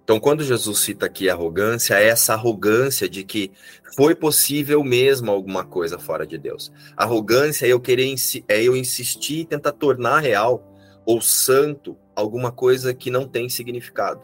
Então, 0.04 0.20
quando 0.20 0.44
Jesus 0.44 0.80
cita 0.80 1.06
aqui 1.06 1.30
arrogância, 1.30 1.94
é 1.94 2.08
essa 2.08 2.34
arrogância 2.34 3.08
de 3.08 3.24
que 3.24 3.52
foi 3.96 4.16
possível 4.16 4.84
mesmo 4.84 5.30
alguma 5.30 5.64
coisa 5.64 6.00
fora 6.00 6.26
de 6.26 6.36
Deus. 6.36 6.72
Arrogância 6.98 7.68
é 7.68 7.70
eu 7.70 7.80
querer 7.80 8.12
é 8.48 8.64
eu 8.64 8.76
insistir 8.76 9.42
e 9.42 9.46
tentar 9.46 9.72
tornar 9.74 10.20
real 10.20 10.69
ou 11.10 11.20
santo 11.20 11.98
alguma 12.16 12.52
coisa 12.52 12.94
que 12.94 13.10
não 13.10 13.28
tem 13.28 13.50
significado. 13.50 14.22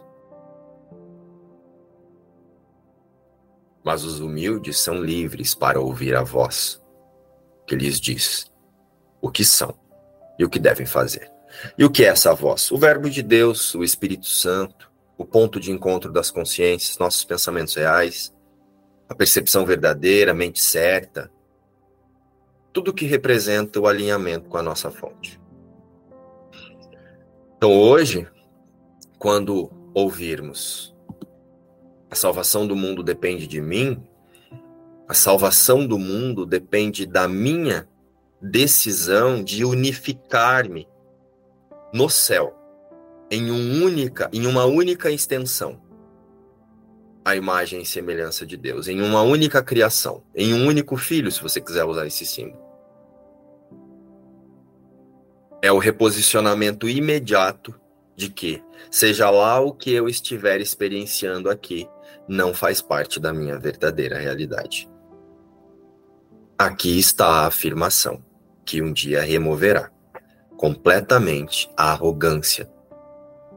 Mas 3.83 4.03
os 4.03 4.19
humildes 4.19 4.77
são 4.77 5.03
livres 5.03 5.55
para 5.55 5.81
ouvir 5.81 6.15
a 6.15 6.21
voz 6.21 6.79
que 7.65 7.75
lhes 7.75 7.99
diz 7.99 8.53
o 9.19 9.31
que 9.31 9.43
são 9.43 9.75
e 10.37 10.45
o 10.45 10.49
que 10.49 10.59
devem 10.59 10.85
fazer. 10.85 11.31
E 11.75 11.83
o 11.83 11.89
que 11.89 12.05
é 12.05 12.09
essa 12.09 12.35
voz? 12.35 12.69
O 12.69 12.77
Verbo 12.77 13.09
de 13.09 13.23
Deus, 13.23 13.73
o 13.73 13.83
Espírito 13.83 14.27
Santo, 14.27 14.91
o 15.17 15.25
ponto 15.25 15.59
de 15.59 15.71
encontro 15.71 16.11
das 16.11 16.29
consciências, 16.29 16.99
nossos 16.99 17.23
pensamentos 17.23 17.73
reais, 17.73 18.31
a 19.09 19.15
percepção 19.15 19.65
verdadeira, 19.65 20.33
a 20.33 20.35
mente 20.35 20.61
certa, 20.61 21.31
tudo 22.71 22.93
que 22.93 23.07
representa 23.07 23.79
o 23.79 23.87
alinhamento 23.87 24.47
com 24.49 24.57
a 24.57 24.61
nossa 24.61 24.91
fonte. 24.91 25.43
Então 27.65 27.79
hoje, 27.79 28.27
quando 29.17 29.71
ouvirmos 29.91 30.95
a 32.11 32.15
salvação 32.15 32.67
do 32.67 32.75
mundo 32.75 33.01
depende 33.01 33.47
de 33.47 33.59
mim, 33.59 34.03
a 35.07 35.15
salvação 35.15 35.87
do 35.87 35.97
mundo 35.97 36.45
depende 36.45 37.07
da 37.07 37.27
minha 37.27 37.89
decisão 38.39 39.43
de 39.43 39.65
unificar-me 39.65 40.87
no 41.91 42.07
céu, 42.07 42.55
em, 43.31 43.49
um 43.49 43.83
única, 43.83 44.29
em 44.31 44.45
uma 44.45 44.65
única 44.65 45.09
extensão, 45.09 45.81
a 47.25 47.35
imagem 47.35 47.81
e 47.81 47.85
semelhança 47.87 48.45
de 48.45 48.57
Deus, 48.57 48.87
em 48.87 49.01
uma 49.01 49.23
única 49.23 49.63
criação, 49.63 50.21
em 50.35 50.53
um 50.53 50.67
único 50.67 50.95
filho, 50.97 51.31
se 51.31 51.41
você 51.41 51.59
quiser 51.59 51.83
usar 51.83 52.05
esse 52.05 52.27
símbolo. 52.27 52.64
É 55.65 55.71
o 55.71 55.79
reposicionamento 55.79 56.87
imediato 56.87 57.73
de 58.15 58.29
que, 58.29 58.63
seja 58.91 59.31
lá 59.31 59.59
o 59.59 59.73
que 59.73 59.91
eu 59.91 60.07
estiver 60.07 60.61
experienciando 60.61 61.49
aqui, 61.49 61.89
não 62.27 62.53
faz 62.53 62.83
parte 62.83 63.19
da 63.19 63.33
minha 63.33 63.57
verdadeira 63.57 64.19
realidade. 64.19 64.87
Aqui 66.55 66.99
está 66.99 67.25
a 67.25 67.47
afirmação 67.47 68.23
que 68.63 68.79
um 68.79 68.93
dia 68.93 69.23
removerá 69.23 69.89
completamente 70.55 71.67
a 71.75 71.93
arrogância, 71.93 72.69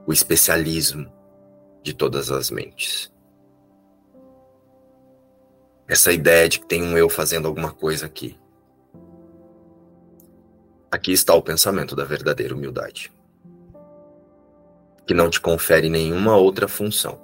o 0.06 0.10
especialismo 0.10 1.12
de 1.82 1.92
todas 1.92 2.30
as 2.30 2.50
mentes. 2.50 3.12
Essa 5.86 6.10
ideia 6.10 6.48
de 6.48 6.60
que 6.60 6.66
tem 6.68 6.82
um 6.82 6.96
eu 6.96 7.10
fazendo 7.10 7.46
alguma 7.46 7.70
coisa 7.70 8.06
aqui. 8.06 8.38
Aqui 10.90 11.12
está 11.12 11.34
o 11.34 11.42
pensamento 11.42 11.94
da 11.94 12.04
verdadeira 12.04 12.54
humildade, 12.54 13.12
que 15.06 15.12
não 15.12 15.28
te 15.28 15.40
confere 15.40 15.90
nenhuma 15.90 16.36
outra 16.36 16.66
função 16.66 17.20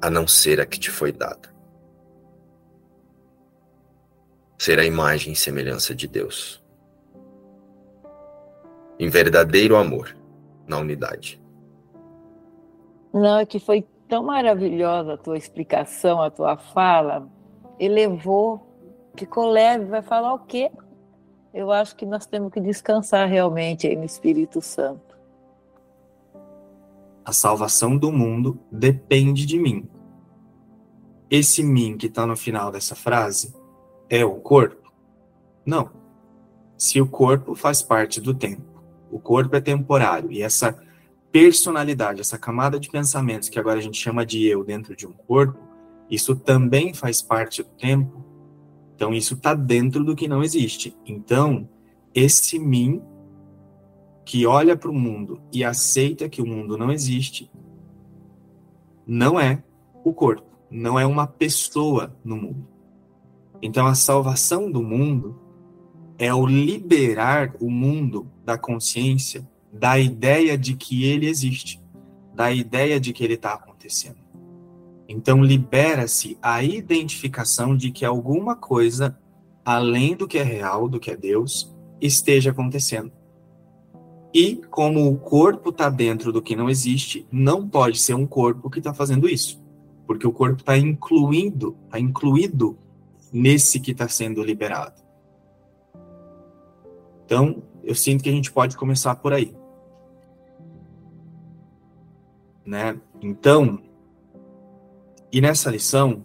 a 0.00 0.10
não 0.10 0.26
ser 0.26 0.60
a 0.60 0.66
que 0.66 0.78
te 0.78 0.90
foi 0.90 1.10
dada. 1.10 1.48
Ser 4.58 4.78
a 4.78 4.84
imagem 4.84 5.32
e 5.32 5.36
semelhança 5.36 5.94
de 5.94 6.06
Deus. 6.06 6.62
Em 8.98 9.08
verdadeiro 9.08 9.76
amor, 9.76 10.16
na 10.66 10.78
unidade. 10.78 11.40
Não, 13.12 13.38
é 13.38 13.46
que 13.46 13.58
foi 13.58 13.86
tão 14.08 14.22
maravilhosa 14.24 15.14
a 15.14 15.18
tua 15.18 15.38
explicação, 15.38 16.20
a 16.20 16.30
tua 16.30 16.56
fala, 16.56 17.28
elevou, 17.78 18.66
ficou 19.16 19.50
leve, 19.50 19.86
vai 19.86 20.02
falar 20.02 20.34
o 20.34 20.40
quê? 20.40 20.70
Eu 21.52 21.72
acho 21.72 21.96
que 21.96 22.04
nós 22.04 22.26
temos 22.26 22.52
que 22.52 22.60
descansar 22.60 23.28
realmente 23.28 23.86
aí 23.86 23.96
no 23.96 24.04
Espírito 24.04 24.60
Santo. 24.60 25.16
A 27.24 27.32
salvação 27.32 27.96
do 27.96 28.12
mundo 28.12 28.58
depende 28.70 29.44
de 29.44 29.58
mim. 29.58 29.88
Esse 31.30 31.62
mim 31.62 31.96
que 31.96 32.06
está 32.06 32.26
no 32.26 32.36
final 32.36 32.70
dessa 32.70 32.94
frase 32.94 33.54
é 34.08 34.24
o 34.24 34.36
corpo? 34.36 34.92
Não. 35.64 35.90
Se 36.76 37.00
o 37.00 37.06
corpo 37.06 37.54
faz 37.54 37.82
parte 37.82 38.20
do 38.20 38.32
tempo, 38.32 38.82
o 39.10 39.18
corpo 39.18 39.54
é 39.56 39.60
temporário 39.60 40.30
e 40.32 40.42
essa 40.42 40.78
personalidade, 41.30 42.20
essa 42.20 42.38
camada 42.38 42.80
de 42.80 42.88
pensamentos 42.88 43.48
que 43.48 43.58
agora 43.58 43.78
a 43.78 43.82
gente 43.82 44.00
chama 44.00 44.24
de 44.24 44.46
eu 44.46 44.64
dentro 44.64 44.96
de 44.96 45.06
um 45.06 45.12
corpo, 45.12 45.58
isso 46.10 46.34
também 46.34 46.94
faz 46.94 47.20
parte 47.20 47.62
do 47.62 47.68
tempo. 47.70 48.24
Então 48.98 49.14
isso 49.14 49.34
está 49.34 49.54
dentro 49.54 50.02
do 50.02 50.16
que 50.16 50.26
não 50.26 50.42
existe. 50.42 50.92
Então 51.06 51.68
esse 52.12 52.58
mim 52.58 53.00
que 54.24 54.44
olha 54.44 54.76
para 54.76 54.90
o 54.90 54.92
mundo 54.92 55.40
e 55.52 55.62
aceita 55.62 56.28
que 56.28 56.42
o 56.42 56.46
mundo 56.46 56.76
não 56.76 56.90
existe, 56.90 57.48
não 59.06 59.38
é 59.38 59.62
o 60.02 60.12
corpo, 60.12 60.50
não 60.68 60.98
é 60.98 61.06
uma 61.06 61.28
pessoa 61.28 62.12
no 62.24 62.36
mundo. 62.36 62.66
Então 63.62 63.86
a 63.86 63.94
salvação 63.94 64.68
do 64.68 64.82
mundo 64.82 65.40
é 66.18 66.34
o 66.34 66.44
liberar 66.44 67.54
o 67.60 67.70
mundo 67.70 68.28
da 68.44 68.58
consciência 68.58 69.48
da 69.72 69.96
ideia 69.96 70.58
de 70.58 70.74
que 70.74 71.04
ele 71.04 71.28
existe, 71.28 71.80
da 72.34 72.50
ideia 72.50 72.98
de 72.98 73.12
que 73.12 73.22
ele 73.22 73.34
está 73.34 73.54
acontecendo. 73.54 74.18
Então 75.08 75.42
libera-se 75.42 76.36
a 76.42 76.62
identificação 76.62 77.74
de 77.74 77.90
que 77.90 78.04
alguma 78.04 78.54
coisa 78.54 79.18
além 79.68 80.16
do 80.16 80.26
que 80.26 80.38
é 80.38 80.42
real, 80.42 80.88
do 80.88 80.98
que 80.98 81.10
é 81.10 81.16
Deus, 81.16 81.74
esteja 82.00 82.52
acontecendo. 82.52 83.12
E 84.32 84.56
como 84.70 85.10
o 85.10 85.18
corpo 85.18 85.68
está 85.68 85.90
dentro 85.90 86.32
do 86.32 86.40
que 86.40 86.56
não 86.56 86.70
existe, 86.70 87.26
não 87.30 87.68
pode 87.68 87.98
ser 87.98 88.14
um 88.14 88.26
corpo 88.26 88.70
que 88.70 88.78
está 88.78 88.94
fazendo 88.94 89.28
isso, 89.28 89.62
porque 90.06 90.26
o 90.26 90.32
corpo 90.32 90.60
está 90.60 90.78
incluindo, 90.78 91.76
está 91.84 92.00
incluído 92.00 92.78
nesse 93.30 93.78
que 93.78 93.90
está 93.90 94.08
sendo 94.08 94.42
liberado. 94.42 95.02
Então, 97.26 97.62
eu 97.84 97.94
sinto 97.94 98.24
que 98.24 98.30
a 98.30 98.32
gente 98.32 98.50
pode 98.50 98.74
começar 98.74 99.16
por 99.16 99.34
aí, 99.34 99.54
né? 102.64 102.98
Então, 103.20 103.82
e 105.32 105.40
nessa 105.40 105.70
lição, 105.70 106.24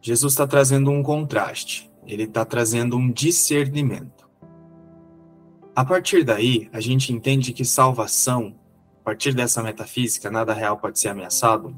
Jesus 0.00 0.32
está 0.32 0.46
trazendo 0.46 0.90
um 0.90 1.02
contraste. 1.02 1.90
Ele 2.06 2.22
está 2.22 2.44
trazendo 2.44 2.96
um 2.96 3.10
discernimento. 3.10 4.28
A 5.74 5.84
partir 5.84 6.24
daí, 6.24 6.70
a 6.72 6.80
gente 6.80 7.12
entende 7.12 7.52
que 7.52 7.64
salvação, 7.64 8.54
a 9.00 9.04
partir 9.04 9.34
dessa 9.34 9.62
metafísica, 9.62 10.30
nada 10.30 10.54
real 10.54 10.78
pode 10.78 10.98
ser 10.98 11.08
ameaçado, 11.08 11.76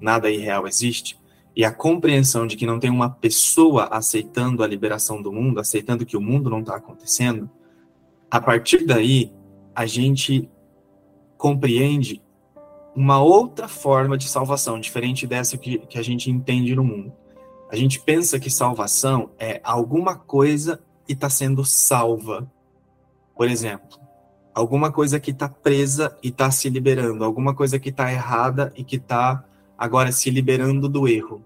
nada 0.00 0.30
irreal 0.30 0.68
existe, 0.68 1.18
e 1.56 1.64
a 1.64 1.72
compreensão 1.72 2.46
de 2.46 2.56
que 2.56 2.66
não 2.66 2.78
tem 2.78 2.90
uma 2.90 3.10
pessoa 3.10 3.88
aceitando 3.90 4.62
a 4.62 4.66
liberação 4.66 5.20
do 5.20 5.32
mundo, 5.32 5.58
aceitando 5.58 6.06
que 6.06 6.16
o 6.16 6.20
mundo 6.20 6.48
não 6.48 6.60
está 6.60 6.76
acontecendo, 6.76 7.50
a 8.30 8.40
partir 8.40 8.86
daí, 8.86 9.32
a 9.74 9.86
gente 9.86 10.48
compreende 11.36 12.22
uma 12.94 13.20
outra 13.20 13.68
forma 13.68 14.18
de 14.18 14.28
salvação, 14.28 14.80
diferente 14.80 15.26
dessa 15.26 15.56
que, 15.56 15.78
que 15.78 15.98
a 15.98 16.02
gente 16.02 16.30
entende 16.30 16.74
no 16.74 16.84
mundo. 16.84 17.12
A 17.70 17.76
gente 17.76 18.00
pensa 18.00 18.40
que 18.40 18.50
salvação 18.50 19.30
é 19.38 19.60
alguma 19.62 20.16
coisa 20.16 20.80
e 21.08 21.12
está 21.12 21.30
sendo 21.30 21.64
salva 21.64 22.50
por 23.40 23.48
exemplo, 23.48 23.98
alguma 24.54 24.92
coisa 24.92 25.18
que 25.18 25.30
está 25.30 25.48
presa 25.48 26.14
e 26.22 26.28
está 26.28 26.50
se 26.50 26.68
liberando, 26.68 27.24
alguma 27.24 27.54
coisa 27.54 27.80
que 27.80 27.88
está 27.88 28.12
errada 28.12 28.70
e 28.76 28.84
que 28.84 28.96
está 28.96 29.42
agora 29.78 30.12
se 30.12 30.28
liberando 30.28 30.90
do 30.90 31.08
erro. 31.08 31.42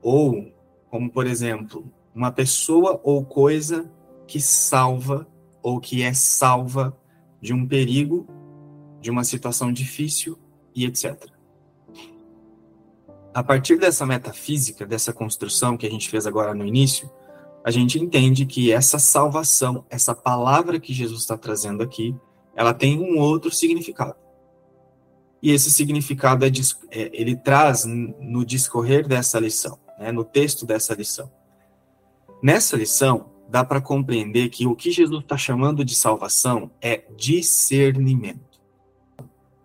Ou, 0.00 0.50
como 0.90 1.10
por 1.10 1.26
exemplo, 1.26 1.84
uma 2.14 2.32
pessoa 2.32 2.98
ou 3.04 3.22
coisa 3.22 3.84
que 4.26 4.40
salva 4.40 5.26
ou 5.62 5.78
que 5.78 6.02
é 6.02 6.14
salva 6.14 6.96
de 7.38 7.52
um 7.52 7.68
perigo, 7.68 8.26
de 9.02 9.10
uma 9.10 9.24
situação 9.24 9.72
difícil 9.72 10.38
e 10.74 10.86
etc. 10.86 11.26
A 13.34 13.42
partir 13.42 13.78
dessa 13.78 14.06
metafísica, 14.06 14.86
dessa 14.86 15.12
construção 15.12 15.76
que 15.76 15.86
a 15.86 15.90
gente 15.90 16.08
fez 16.08 16.26
agora 16.26 16.54
no 16.54 16.64
início, 16.64 17.10
a 17.64 17.70
gente 17.70 17.98
entende 17.98 18.46
que 18.46 18.72
essa 18.72 18.98
salvação, 18.98 19.84
essa 19.90 20.14
palavra 20.14 20.78
que 20.78 20.92
Jesus 20.94 21.22
está 21.22 21.36
trazendo 21.36 21.82
aqui, 21.82 22.14
ela 22.54 22.72
tem 22.72 22.98
um 22.98 23.18
outro 23.18 23.50
significado. 23.50 24.14
E 25.42 25.50
esse 25.50 25.70
significado 25.70 26.44
é, 26.44 26.48
é 26.90 27.10
ele 27.12 27.34
traz 27.34 27.84
no 27.84 28.44
discorrer 28.44 29.08
dessa 29.08 29.40
lição, 29.40 29.78
né, 29.98 30.12
no 30.12 30.24
texto 30.24 30.64
dessa 30.64 30.94
lição. 30.94 31.30
Nessa 32.42 32.76
lição, 32.76 33.30
dá 33.48 33.64
para 33.64 33.80
compreender 33.80 34.48
que 34.48 34.66
o 34.66 34.76
que 34.76 34.90
Jesus 34.90 35.22
está 35.22 35.36
chamando 35.36 35.84
de 35.84 35.94
salvação 35.94 36.70
é 36.80 37.04
discernimento. 37.16 38.51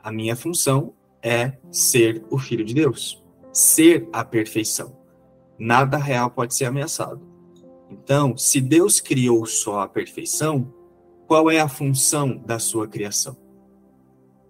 A 0.07 0.11
minha 0.13 0.37
função 0.37 0.93
é 1.21 1.57
ser 1.69 2.23
o 2.29 2.39
Filho 2.39 2.63
de 2.63 2.73
Deus, 2.73 3.21
ser 3.51 4.07
a 4.13 4.23
perfeição. 4.23 4.97
Nada 5.59 5.97
real 5.97 6.31
pode 6.31 6.55
ser 6.55 6.63
ameaçado. 6.63 7.19
Então, 7.91 8.37
se 8.37 8.61
Deus 8.61 9.01
criou 9.01 9.45
só 9.45 9.81
a 9.81 9.87
perfeição, 9.89 10.73
qual 11.27 11.51
é 11.51 11.59
a 11.59 11.67
função 11.67 12.37
da 12.37 12.57
sua 12.57 12.87
criação? 12.87 13.35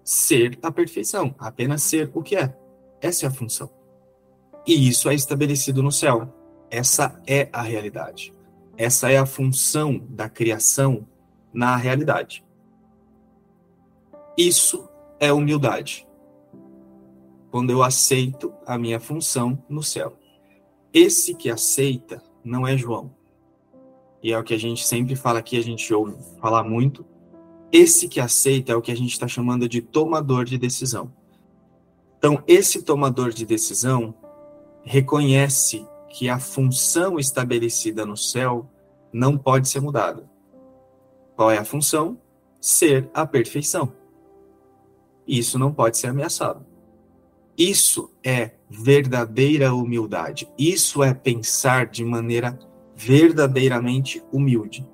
Ser 0.03 0.60
a 0.62 0.72
perfeição, 0.72 1.34
apenas 1.39 1.82
ser 1.82 2.12
o 2.14 2.22
que 2.22 2.36
é. 2.36 2.55
Essa 3.01 3.26
é 3.26 3.30
a 3.30 3.34
função. 3.34 3.68
E 4.64 4.88
isso 4.88 5.10
é 5.10 5.16
estabelecido 5.16 5.82
no 5.82 5.91
céu. 5.91 6.32
Essa 6.70 7.20
é 7.26 7.49
a 7.51 7.64
realidade. 7.64 8.32
Essa 8.78 9.12
é 9.12 9.18
a 9.18 9.26
função 9.26 10.05
da 10.08 10.30
criação 10.30 11.08
na 11.51 11.76
realidade. 11.76 12.45
Isso 14.38 14.88
é 15.20 15.32
humildade. 15.32 16.07
Quando 17.51 17.72
eu 17.72 17.82
aceito 17.82 18.53
a 18.65 18.78
minha 18.78 18.99
função 18.99 19.63
no 19.70 19.82
céu. 19.82 20.18
Esse 20.93 21.34
que 21.34 21.49
aceita 21.49 22.22
não 22.43 22.68
é 22.68 22.78
João 22.78 23.18
e 24.22 24.34
é 24.34 24.38
o 24.38 24.43
que 24.43 24.53
a 24.53 24.57
gente 24.57 24.86
sempre 24.86 25.15
fala 25.15 25.39
aqui, 25.39 25.57
a 25.57 25.63
gente 25.63 25.93
ouve 25.93 26.15
falar 26.41 26.63
muito, 26.63 27.05
esse 27.72 28.07
que 28.07 28.20
aceita 28.20 28.72
é 28.72 28.76
o 28.76 28.82
que 28.82 28.91
a 28.91 28.95
gente 28.95 29.11
está 29.11 29.28
chamando 29.28 29.70
de 29.70 29.82
tomador 29.82 30.45
de 30.45 30.57
decisão. 30.57 31.13
Então, 32.18 32.43
esse 32.47 32.82
tomador 32.82 33.30
de 33.30 33.45
decisão 33.45 34.13
reconhece 34.84 35.86
que 36.09 36.30
a 36.30 36.39
função 36.39 37.20
estabelecida 37.20 38.05
no 38.05 38.18
céu 38.18 38.70
não 39.13 39.38
pode 39.38 39.70
ser 39.70 39.82
mudada. 39.82 40.30
Qual 41.36 41.51
é 41.51 41.57
a 41.57 41.65
função? 41.65 42.20
Ser 42.59 43.09
a 43.13 43.26
perfeição. 43.26 43.93
Isso 45.28 45.59
não 45.59 45.73
pode 45.73 45.97
ser 45.97 46.07
ameaçado. 46.07 46.65
Isso 47.57 48.11
é 48.23 48.51
verdadeira 48.69 49.73
humildade. 49.73 50.47
Isso 50.57 51.03
é 51.03 51.13
pensar 51.13 51.88
de 51.88 52.05
maneira 52.05 52.57
verdadeiramente 52.95 54.23
humilde. 54.32 54.88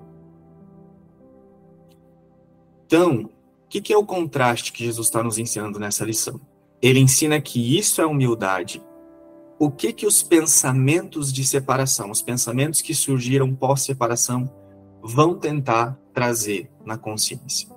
Então, 2.86 3.24
o 3.24 3.68
que, 3.68 3.80
que 3.80 3.92
é 3.92 3.98
o 3.98 4.06
contraste 4.06 4.72
que 4.72 4.84
Jesus 4.84 5.08
está 5.08 5.22
nos 5.22 5.38
ensinando 5.38 5.78
nessa 5.78 6.04
lição? 6.04 6.40
Ele 6.80 7.00
ensina 7.00 7.40
que 7.40 7.78
isso 7.78 8.00
é 8.00 8.06
humildade. 8.06 8.82
O 9.58 9.70
que 9.70 9.92
que 9.92 10.06
os 10.06 10.22
pensamentos 10.22 11.32
de 11.32 11.44
separação, 11.44 12.10
os 12.10 12.22
pensamentos 12.22 12.80
que 12.80 12.94
surgiram 12.94 13.54
pós-separação, 13.54 14.50
vão 15.02 15.38
tentar 15.38 15.98
trazer 16.12 16.70
na 16.84 16.96
consciência? 16.96 17.68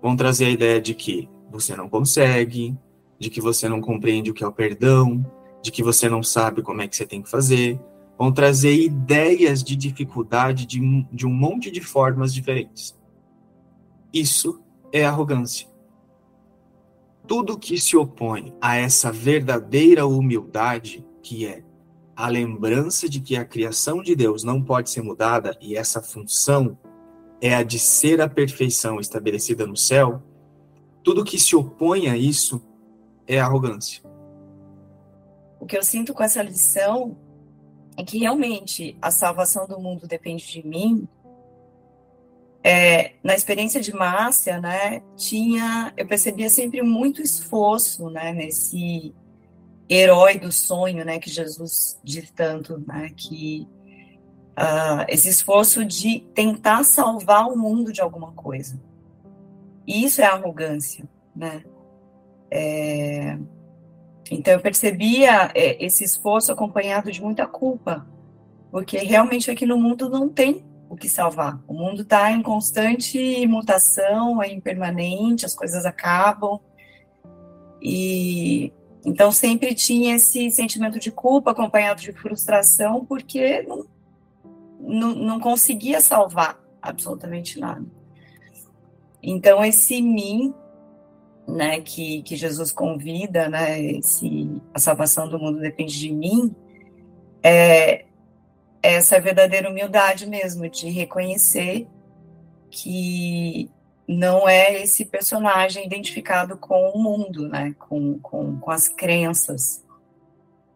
Vão 0.00 0.16
trazer 0.16 0.46
a 0.46 0.50
ideia 0.50 0.80
de 0.80 0.94
que 0.94 1.28
você 1.50 1.76
não 1.76 1.88
consegue, 1.88 2.76
de 3.18 3.30
que 3.30 3.40
você 3.40 3.68
não 3.68 3.80
compreende 3.80 4.30
o 4.30 4.34
que 4.34 4.44
é 4.44 4.46
o 4.46 4.52
perdão, 4.52 5.24
de 5.62 5.70
que 5.70 5.82
você 5.82 6.08
não 6.08 6.22
sabe 6.22 6.62
como 6.62 6.82
é 6.82 6.88
que 6.88 6.96
você 6.96 7.06
tem 7.06 7.22
que 7.22 7.30
fazer. 7.30 7.80
Vão 8.18 8.32
trazer 8.32 8.74
ideias 8.74 9.62
de 9.62 9.76
dificuldade 9.76 10.66
de, 10.66 10.80
de 11.12 11.26
um 11.26 11.32
monte 11.32 11.70
de 11.70 11.80
formas 11.80 12.32
diferentes. 12.32 12.96
Isso 14.12 14.60
é 14.92 15.04
arrogância. 15.04 15.68
Tudo 17.26 17.58
que 17.58 17.78
se 17.78 17.96
opõe 17.96 18.54
a 18.60 18.76
essa 18.76 19.12
verdadeira 19.12 20.06
humildade, 20.06 21.06
que 21.22 21.46
é 21.46 21.62
a 22.16 22.26
lembrança 22.28 23.08
de 23.08 23.20
que 23.20 23.36
a 23.36 23.44
criação 23.44 24.02
de 24.02 24.16
Deus 24.16 24.42
não 24.42 24.62
pode 24.62 24.90
ser 24.90 25.02
mudada 25.02 25.56
e 25.60 25.76
essa 25.76 26.02
função 26.02 26.76
é 27.40 27.54
a 27.54 27.62
de 27.62 27.78
ser 27.78 28.20
a 28.20 28.28
perfeição 28.28 28.98
estabelecida 28.98 29.66
no 29.66 29.76
céu, 29.76 30.22
tudo 31.08 31.24
que 31.24 31.40
se 31.40 31.56
opõe 31.56 32.06
a 32.06 32.18
isso 32.18 32.60
é 33.26 33.40
arrogância. 33.40 34.02
O 35.58 35.64
que 35.64 35.74
eu 35.74 35.82
sinto 35.82 36.12
com 36.12 36.22
essa 36.22 36.42
lição 36.42 37.16
é 37.96 38.04
que 38.04 38.18
realmente 38.18 38.94
a 39.00 39.10
salvação 39.10 39.66
do 39.66 39.80
mundo 39.80 40.06
depende 40.06 40.46
de 40.46 40.66
mim. 40.66 41.08
É, 42.62 43.14
na 43.24 43.34
experiência 43.34 43.80
de 43.80 43.90
Márcia, 43.90 44.60
né, 44.60 45.02
tinha, 45.16 45.94
eu 45.96 46.06
percebia 46.06 46.50
sempre 46.50 46.82
muito 46.82 47.22
esforço, 47.22 48.10
né, 48.10 48.30
nesse 48.30 49.14
herói 49.88 50.38
do 50.38 50.52
sonho, 50.52 51.06
né, 51.06 51.18
que 51.18 51.30
Jesus 51.30 51.98
diz 52.04 52.30
tanto, 52.32 52.84
né, 52.86 53.10
que 53.16 53.66
uh, 54.58 55.06
esse 55.08 55.30
esforço 55.30 55.86
de 55.86 56.20
tentar 56.34 56.84
salvar 56.84 57.48
o 57.48 57.56
mundo 57.56 57.94
de 57.94 58.02
alguma 58.02 58.32
coisa. 58.32 58.78
E 59.88 60.04
isso 60.04 60.20
é 60.20 60.26
arrogância, 60.26 61.08
né? 61.34 61.64
É... 62.50 63.38
Então 64.30 64.52
eu 64.52 64.60
percebia 64.60 65.50
é, 65.54 65.82
esse 65.82 66.04
esforço 66.04 66.52
acompanhado 66.52 67.10
de 67.10 67.22
muita 67.22 67.46
culpa, 67.46 68.06
porque 68.70 68.98
realmente 68.98 69.50
aqui 69.50 69.64
no 69.64 69.78
mundo 69.78 70.10
não 70.10 70.28
tem 70.28 70.62
o 70.90 70.94
que 70.94 71.08
salvar. 71.08 71.58
O 71.66 71.72
mundo 71.72 72.02
está 72.02 72.30
em 72.30 72.42
constante 72.42 73.46
mutação, 73.46 74.42
é 74.42 74.52
impermanente, 74.52 75.46
as 75.46 75.54
coisas 75.54 75.86
acabam. 75.86 76.60
E 77.80 78.70
então 79.06 79.32
sempre 79.32 79.74
tinha 79.74 80.16
esse 80.16 80.50
sentimento 80.50 80.98
de 80.98 81.10
culpa 81.10 81.52
acompanhado 81.52 82.02
de 82.02 82.12
frustração, 82.12 83.06
porque 83.06 83.62
não, 83.62 83.86
não, 84.78 85.14
não 85.14 85.40
conseguia 85.40 85.98
salvar 86.02 86.60
absolutamente 86.82 87.58
nada. 87.58 87.97
Então 89.22 89.64
esse 89.64 90.00
mim 90.00 90.54
né, 91.48 91.80
que, 91.80 92.22
que 92.22 92.36
Jesus 92.36 92.70
convida, 92.70 93.48
né, 93.48 93.80
esse, 93.80 94.60
a 94.74 94.78
salvação 94.78 95.28
do 95.28 95.38
mundo 95.38 95.58
depende 95.58 95.98
de 95.98 96.12
mim, 96.12 96.54
é 97.42 98.04
essa 98.82 99.18
verdadeira 99.20 99.70
humildade 99.70 100.26
mesmo, 100.26 100.68
de 100.68 100.90
reconhecer 100.90 101.88
que 102.70 103.70
não 104.06 104.48
é 104.48 104.82
esse 104.82 105.04
personagem 105.06 105.86
identificado 105.86 106.56
com 106.56 106.90
o 106.90 107.02
mundo, 107.02 107.48
né, 107.48 107.74
com, 107.78 108.18
com, 108.18 108.58
com 108.58 108.70
as 108.70 108.88
crenças 108.88 109.84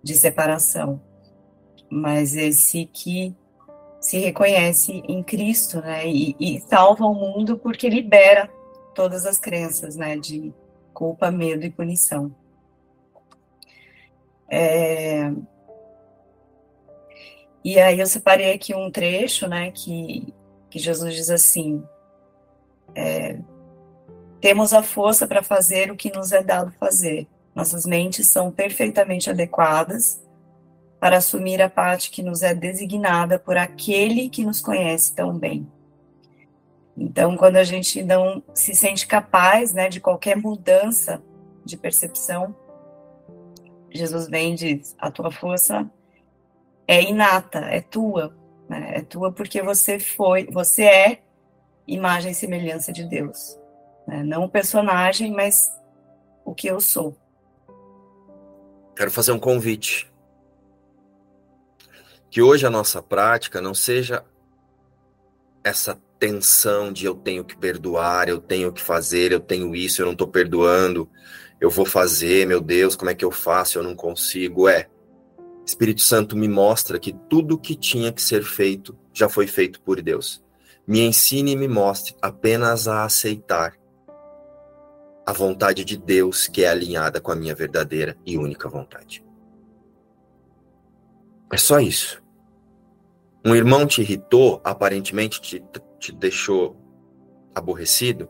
de 0.02 0.14
separação, 0.14 1.00
mas 1.90 2.34
esse 2.34 2.86
que 2.86 3.34
se 4.02 4.18
reconhece 4.18 5.00
em 5.08 5.22
Cristo, 5.22 5.80
né, 5.80 6.06
e, 6.06 6.34
e 6.38 6.60
salva 6.60 7.06
o 7.06 7.14
mundo 7.14 7.56
porque 7.56 7.88
libera 7.88 8.50
todas 8.96 9.24
as 9.24 9.38
crenças, 9.38 9.94
né, 9.96 10.18
de 10.18 10.52
culpa, 10.92 11.30
medo 11.30 11.64
e 11.64 11.70
punição. 11.70 12.34
É... 14.50 15.32
E 17.64 17.78
aí 17.78 18.00
eu 18.00 18.06
separei 18.06 18.52
aqui 18.52 18.74
um 18.74 18.90
trecho, 18.90 19.46
né, 19.46 19.70
que, 19.70 20.34
que 20.68 20.80
Jesus 20.80 21.14
diz 21.14 21.30
assim, 21.30 21.80
é, 22.96 23.38
temos 24.40 24.74
a 24.74 24.82
força 24.82 25.28
para 25.28 25.44
fazer 25.44 25.92
o 25.92 25.96
que 25.96 26.12
nos 26.12 26.32
é 26.32 26.42
dado 26.42 26.72
fazer. 26.72 27.28
Nossas 27.54 27.86
mentes 27.86 28.28
são 28.30 28.50
perfeitamente 28.50 29.30
adequadas 29.30 30.20
para 31.02 31.16
assumir 31.16 31.60
a 31.60 31.68
parte 31.68 32.12
que 32.12 32.22
nos 32.22 32.42
é 32.42 32.54
designada 32.54 33.36
por 33.36 33.56
aquele 33.56 34.28
que 34.28 34.44
nos 34.44 34.60
conhece 34.60 35.12
tão 35.12 35.36
bem. 35.36 35.66
Então, 36.96 37.36
quando 37.36 37.56
a 37.56 37.64
gente 37.64 38.04
não 38.04 38.40
se 38.54 38.72
sente 38.72 39.04
capaz 39.08 39.72
né, 39.72 39.88
de 39.88 39.98
qualquer 39.98 40.36
mudança 40.36 41.20
de 41.64 41.76
percepção, 41.76 42.54
Jesus 43.90 44.28
vem 44.28 44.52
e 44.52 44.54
diz: 44.54 44.94
a 44.96 45.10
tua 45.10 45.32
força 45.32 45.90
é 46.86 47.02
inata, 47.02 47.58
é 47.58 47.80
tua, 47.80 48.32
né? 48.68 48.98
é 48.98 49.02
tua 49.02 49.32
porque 49.32 49.60
você 49.60 49.98
foi, 49.98 50.46
você 50.52 50.84
é 50.84 51.22
imagem 51.84 52.30
e 52.30 52.34
semelhança 52.36 52.92
de 52.92 53.02
Deus, 53.02 53.58
né? 54.06 54.22
não 54.22 54.44
o 54.44 54.48
personagem, 54.48 55.32
mas 55.32 55.68
o 56.44 56.54
que 56.54 56.68
eu 56.68 56.80
sou. 56.80 57.16
Quero 58.94 59.10
fazer 59.10 59.32
um 59.32 59.40
convite. 59.40 60.11
Que 62.32 62.40
hoje 62.40 62.66
a 62.66 62.70
nossa 62.70 63.02
prática 63.02 63.60
não 63.60 63.74
seja 63.74 64.24
essa 65.62 66.00
tensão 66.18 66.90
de 66.90 67.04
eu 67.04 67.14
tenho 67.14 67.44
que 67.44 67.54
perdoar, 67.54 68.26
eu 68.26 68.40
tenho 68.40 68.72
que 68.72 68.80
fazer, 68.80 69.32
eu 69.32 69.38
tenho 69.38 69.76
isso, 69.76 70.00
eu 70.00 70.06
não 70.06 70.14
estou 70.14 70.26
perdoando, 70.26 71.06
eu 71.60 71.68
vou 71.68 71.84
fazer, 71.84 72.46
meu 72.46 72.58
Deus, 72.58 72.96
como 72.96 73.10
é 73.10 73.14
que 73.14 73.22
eu 73.22 73.30
faço, 73.30 73.78
eu 73.78 73.82
não 73.82 73.94
consigo. 73.94 74.66
É, 74.66 74.88
Espírito 75.66 76.00
Santo 76.00 76.34
me 76.34 76.48
mostra 76.48 76.98
que 76.98 77.12
tudo 77.28 77.58
que 77.58 77.76
tinha 77.76 78.10
que 78.10 78.22
ser 78.22 78.42
feito 78.42 78.98
já 79.12 79.28
foi 79.28 79.46
feito 79.46 79.82
por 79.82 80.00
Deus. 80.00 80.42
Me 80.86 81.00
ensine 81.00 81.52
e 81.52 81.56
me 81.56 81.68
mostre 81.68 82.16
apenas 82.22 82.88
a 82.88 83.04
aceitar 83.04 83.74
a 85.26 85.34
vontade 85.34 85.84
de 85.84 85.98
Deus 85.98 86.46
que 86.46 86.64
é 86.64 86.70
alinhada 86.70 87.20
com 87.20 87.30
a 87.30 87.36
minha 87.36 87.54
verdadeira 87.54 88.16
e 88.24 88.38
única 88.38 88.70
vontade. 88.70 89.22
É 91.52 91.58
só 91.58 91.78
isso. 91.78 92.21
Um 93.44 93.54
irmão 93.54 93.86
te 93.86 94.00
irritou, 94.00 94.60
aparentemente 94.62 95.40
te, 95.40 95.64
te 95.98 96.12
deixou 96.12 96.76
aborrecido? 97.54 98.28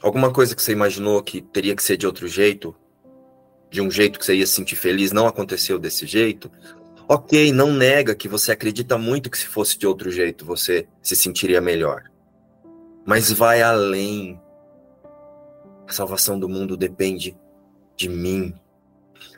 Alguma 0.00 0.32
coisa 0.32 0.54
que 0.54 0.62
você 0.62 0.72
imaginou 0.72 1.20
que 1.22 1.42
teria 1.42 1.74
que 1.74 1.82
ser 1.82 1.96
de 1.96 2.06
outro 2.06 2.28
jeito, 2.28 2.74
de 3.68 3.82
um 3.82 3.90
jeito 3.90 4.18
que 4.18 4.24
você 4.24 4.36
ia 4.36 4.46
se 4.46 4.52
sentir 4.52 4.76
feliz, 4.76 5.10
não 5.10 5.26
aconteceu 5.26 5.78
desse 5.78 6.06
jeito? 6.06 6.50
Ok, 7.08 7.52
não 7.52 7.72
nega 7.72 8.14
que 8.14 8.28
você 8.28 8.52
acredita 8.52 8.96
muito 8.96 9.30
que 9.30 9.38
se 9.38 9.46
fosse 9.46 9.76
de 9.76 9.86
outro 9.86 10.10
jeito 10.10 10.44
você 10.44 10.86
se 11.02 11.16
sentiria 11.16 11.60
melhor. 11.60 12.04
Mas 13.04 13.32
vai 13.32 13.62
além. 13.62 14.40
A 15.88 15.92
salvação 15.92 16.38
do 16.38 16.48
mundo 16.48 16.76
depende 16.76 17.36
de 17.96 18.08
mim. 18.08 18.54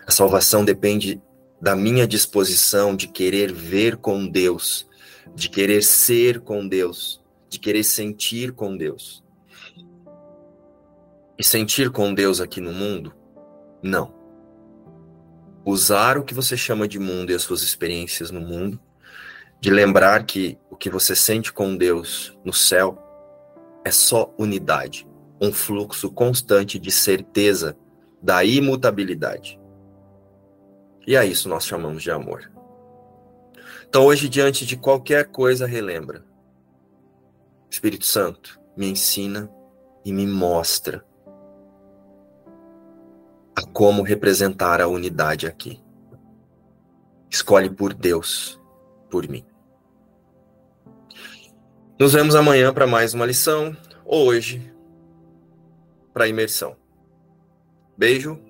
A 0.06 0.10
salvação 0.10 0.64
depende 0.64 1.22
da 1.60 1.76
minha 1.76 2.06
disposição 2.06 2.96
de 2.96 3.06
querer 3.06 3.52
ver 3.52 3.96
com 3.96 4.26
Deus 4.26 4.88
de 5.34 5.48
querer 5.48 5.82
ser 5.82 6.40
com 6.40 6.66
Deus, 6.66 7.22
de 7.48 7.58
querer 7.58 7.84
sentir 7.84 8.52
com 8.52 8.76
Deus. 8.76 9.22
E 11.38 11.44
sentir 11.44 11.90
com 11.90 12.12
Deus 12.12 12.40
aqui 12.40 12.60
no 12.60 12.72
mundo? 12.72 13.14
Não. 13.82 14.14
Usar 15.64 16.18
o 16.18 16.24
que 16.24 16.34
você 16.34 16.56
chama 16.56 16.86
de 16.86 16.98
mundo 16.98 17.30
e 17.30 17.34
as 17.34 17.42
suas 17.42 17.62
experiências 17.62 18.30
no 18.30 18.40
mundo 18.40 18.80
de 19.60 19.70
lembrar 19.70 20.24
que 20.24 20.58
o 20.70 20.76
que 20.76 20.88
você 20.88 21.14
sente 21.14 21.52
com 21.52 21.76
Deus 21.76 22.36
no 22.44 22.52
céu 22.52 22.98
é 23.84 23.90
só 23.90 24.34
unidade, 24.38 25.06
um 25.40 25.52
fluxo 25.52 26.10
constante 26.10 26.78
de 26.78 26.90
certeza 26.90 27.76
da 28.22 28.42
imutabilidade. 28.42 29.59
E 31.10 31.16
a 31.16 31.24
isso 31.24 31.48
nós 31.48 31.66
chamamos 31.66 32.04
de 32.04 32.10
amor. 32.12 32.48
Então, 33.88 34.04
hoje, 34.04 34.28
diante 34.28 34.64
de 34.64 34.76
qualquer 34.76 35.26
coisa, 35.26 35.66
relembra. 35.66 36.24
Espírito 37.68 38.06
Santo, 38.06 38.60
me 38.76 38.88
ensina 38.88 39.50
e 40.04 40.12
me 40.12 40.24
mostra 40.24 41.04
a 43.56 43.62
como 43.72 44.04
representar 44.04 44.80
a 44.80 44.86
unidade 44.86 45.48
aqui. 45.48 45.82
Escolhe 47.28 47.68
por 47.68 47.92
Deus, 47.92 48.60
por 49.10 49.28
mim. 49.28 49.44
Nos 51.98 52.12
vemos 52.12 52.36
amanhã 52.36 52.72
para 52.72 52.86
mais 52.86 53.14
uma 53.14 53.26
lição, 53.26 53.76
ou 54.04 54.28
hoje 54.28 54.72
para 56.12 56.28
imersão. 56.28 56.76
Beijo 57.98 58.40